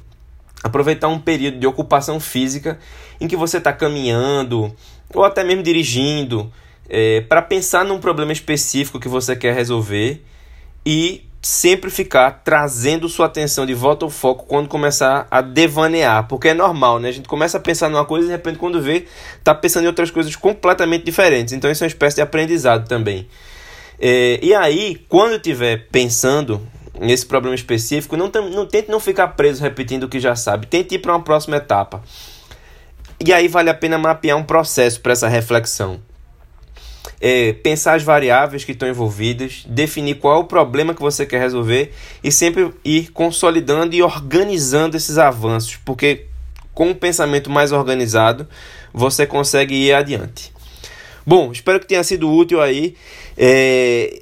aproveitar 0.64 1.08
um 1.08 1.20
período 1.20 1.60
de 1.60 1.68
ocupação 1.68 2.20
física 2.20 2.80
em 3.20 3.28
que 3.28 3.36
você 3.36 3.58
está 3.58 3.72
caminhando 3.72 4.74
ou 5.14 5.24
até 5.24 5.44
mesmo 5.44 5.64
dirigindo 5.64 6.52
é, 6.90 7.22
para 7.22 7.42
pensar 7.42 7.86
num 7.86 8.00
problema 8.00 8.32
específico 8.32 9.00
que 9.00 9.08
você 9.08 9.36
quer 9.36 9.54
resolver 9.54 10.24
e 10.86 11.24
sempre 11.42 11.90
ficar 11.90 12.42
trazendo 12.44 13.08
sua 13.08 13.28
atenção 13.28 13.66
de 13.66 13.74
volta 13.74 14.06
ao 14.06 14.10
foco 14.10 14.46
quando 14.46 14.68
começar 14.68 15.26
a 15.32 15.42
devanear, 15.42 16.28
porque 16.28 16.50
é 16.50 16.54
normal, 16.54 17.00
né? 17.00 17.10
A 17.10 17.12
gente 17.14 17.30
começa 17.30 17.58
a 17.58 17.62
pensar 17.62 17.90
numa 17.90 18.04
coisa 18.04 18.26
e 18.26 18.28
de 18.28 18.34
repente 18.34 18.58
quando 18.58 18.82
vê, 18.82 19.06
tá 19.44 19.56
pensando 19.56 19.86
em 19.86 19.88
outras 19.88 20.12
coisas 20.12 20.36
completamente 20.36 21.06
diferentes. 21.06 21.54
Então 21.54 21.72
isso 21.72 21.84
é 21.84 21.86
uma 21.86 21.90
espécie 21.90 22.18
de 22.18 22.22
aprendizado 22.22 22.88
também. 22.88 23.28
É, 24.00 24.40
e 24.42 24.54
aí, 24.54 25.02
quando 25.08 25.36
estiver 25.36 25.88
pensando 25.92 26.62
nesse 27.00 27.26
problema 27.26 27.56
específico, 27.56 28.18
não, 28.18 28.28
não 28.28 28.66
tente 28.66 28.90
não 28.90 29.00
ficar 29.00 29.30
preso 29.30 29.62
repetindo 29.62 30.04
o 30.04 30.10
que 30.10 30.20
já 30.20 30.36
sabe. 30.36 30.68
Tente 30.68 30.96
ir 30.96 31.00
para 31.00 31.14
uma 31.14 31.24
próxima 31.24 31.58
etapa. 31.58 32.04
E 33.24 33.34
aí 33.34 33.48
vale 33.48 33.70
a 33.70 33.74
pena 33.74 33.98
mapear 33.98 34.38
um 34.38 34.44
processo 34.44 35.02
para 35.02 35.12
essa 35.12 35.28
reflexão. 35.28 36.00
É, 37.22 37.52
pensar 37.52 37.96
as 37.96 38.04
variáveis 38.04 38.64
que 38.64 38.72
estão 38.72 38.88
envolvidas, 38.88 39.64
definir 39.68 40.16
qual 40.16 40.38
é 40.38 40.40
o 40.40 40.46
problema 40.46 40.94
que 40.94 41.02
você 41.02 41.26
quer 41.26 41.40
resolver 41.40 41.92
e 42.24 42.32
sempre 42.32 42.74
ir 42.84 43.12
consolidando 43.12 43.94
e 43.94 44.02
organizando 44.02 44.96
esses 44.96 45.18
avanços, 45.18 45.78
porque 45.84 46.28
com 46.74 46.90
um 46.90 46.94
pensamento 46.94 47.50
mais 47.50 47.74
organizado 47.74 48.48
você 48.94 49.26
consegue 49.26 49.76
ir 49.76 49.94
adiante. 49.94 50.54
Bom, 51.26 51.52
espero 51.52 51.80
que 51.80 51.88
tenha 51.88 52.04
sido 52.04 52.32
útil 52.32 52.62
aí. 52.62 52.96
É, 53.38 54.22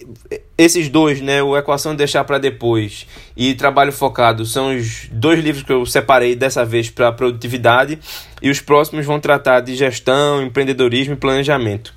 esses 0.58 0.90
dois, 0.90 1.22
né, 1.22 1.44
o 1.44 1.56
Equação 1.56 1.92
de 1.92 2.00
Deixar 2.00 2.24
para 2.24 2.40
Depois 2.40 3.06
e 3.36 3.54
Trabalho 3.54 3.92
Focado, 3.92 4.46
são 4.46 4.76
os 4.76 5.08
dois 5.12 5.40
livros 5.40 5.64
que 5.64 5.72
eu 5.72 5.86
separei 5.86 6.36
dessa 6.36 6.66
vez 6.66 6.90
para 6.90 7.12
produtividade 7.12 8.00
e 8.42 8.50
os 8.50 8.60
próximos 8.60 9.06
vão 9.06 9.20
tratar 9.20 9.60
de 9.62 9.76
gestão, 9.76 10.42
empreendedorismo 10.42 11.14
e 11.14 11.18
planejamento. 11.18 11.94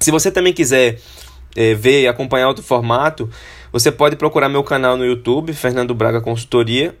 Se 0.00 0.10
você 0.10 0.30
também 0.30 0.52
quiser 0.52 0.98
é, 1.56 1.74
ver 1.74 2.02
e 2.02 2.08
acompanhar 2.08 2.48
outro 2.48 2.62
formato, 2.62 3.28
você 3.72 3.90
pode 3.90 4.16
procurar 4.16 4.48
meu 4.48 4.62
canal 4.62 4.96
no 4.96 5.04
YouTube, 5.04 5.52
Fernando 5.54 5.94
Braga 5.94 6.20
Consultoria, 6.20 6.94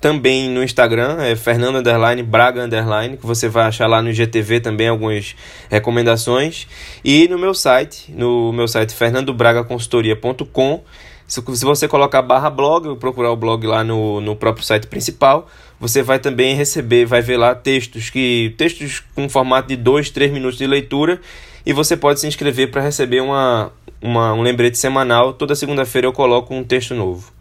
também 0.00 0.48
no 0.50 0.62
Instagram, 0.62 1.16
é 1.20 1.34
Fernando 1.34 1.76
Underline, 1.76 2.22
Braga 2.22 2.62
Underline, 2.62 3.16
que 3.16 3.26
você 3.26 3.48
vai 3.48 3.64
achar 3.64 3.86
lá 3.86 4.02
no 4.02 4.12
GTV 4.12 4.60
também 4.60 4.88
algumas 4.88 5.34
recomendações. 5.70 6.66
E 7.04 7.26
no 7.28 7.38
meu 7.38 7.54
site, 7.54 8.12
no 8.12 8.52
meu 8.52 8.68
site 8.68 8.94
fernandobragaconsultoria.com, 8.94 10.82
se, 11.26 11.42
se 11.42 11.64
você 11.64 11.88
colocar 11.88 12.22
barra 12.22 12.50
blog, 12.50 12.94
procurar 12.96 13.32
o 13.32 13.36
blog 13.36 13.66
lá 13.66 13.82
no, 13.82 14.20
no 14.20 14.36
próprio 14.36 14.64
site 14.64 14.86
principal, 14.86 15.48
você 15.80 16.02
vai 16.02 16.18
também 16.18 16.54
receber, 16.54 17.04
vai 17.04 17.20
ver 17.20 17.36
lá 17.36 17.54
textos 17.54 18.10
que 18.10 18.54
textos 18.56 19.02
com 19.14 19.28
formato 19.28 19.68
de 19.68 19.76
2, 19.76 20.10
3 20.10 20.30
minutos 20.30 20.58
de 20.58 20.66
leitura 20.66 21.20
e 21.64 21.72
você 21.72 21.96
pode 21.96 22.20
se 22.20 22.26
inscrever 22.26 22.70
para 22.70 22.80
receber 22.80 23.20
uma, 23.20 23.72
uma, 24.00 24.32
um 24.32 24.42
lembrete 24.42 24.78
semanal. 24.78 25.32
Toda 25.32 25.54
segunda-feira 25.54 26.06
eu 26.06 26.12
coloco 26.12 26.54
um 26.54 26.62
texto 26.62 26.94
novo. 26.94 27.32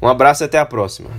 Um 0.00 0.08
abraço 0.08 0.42
e 0.42 0.46
até 0.46 0.58
a 0.58 0.64
próxima. 0.64 1.10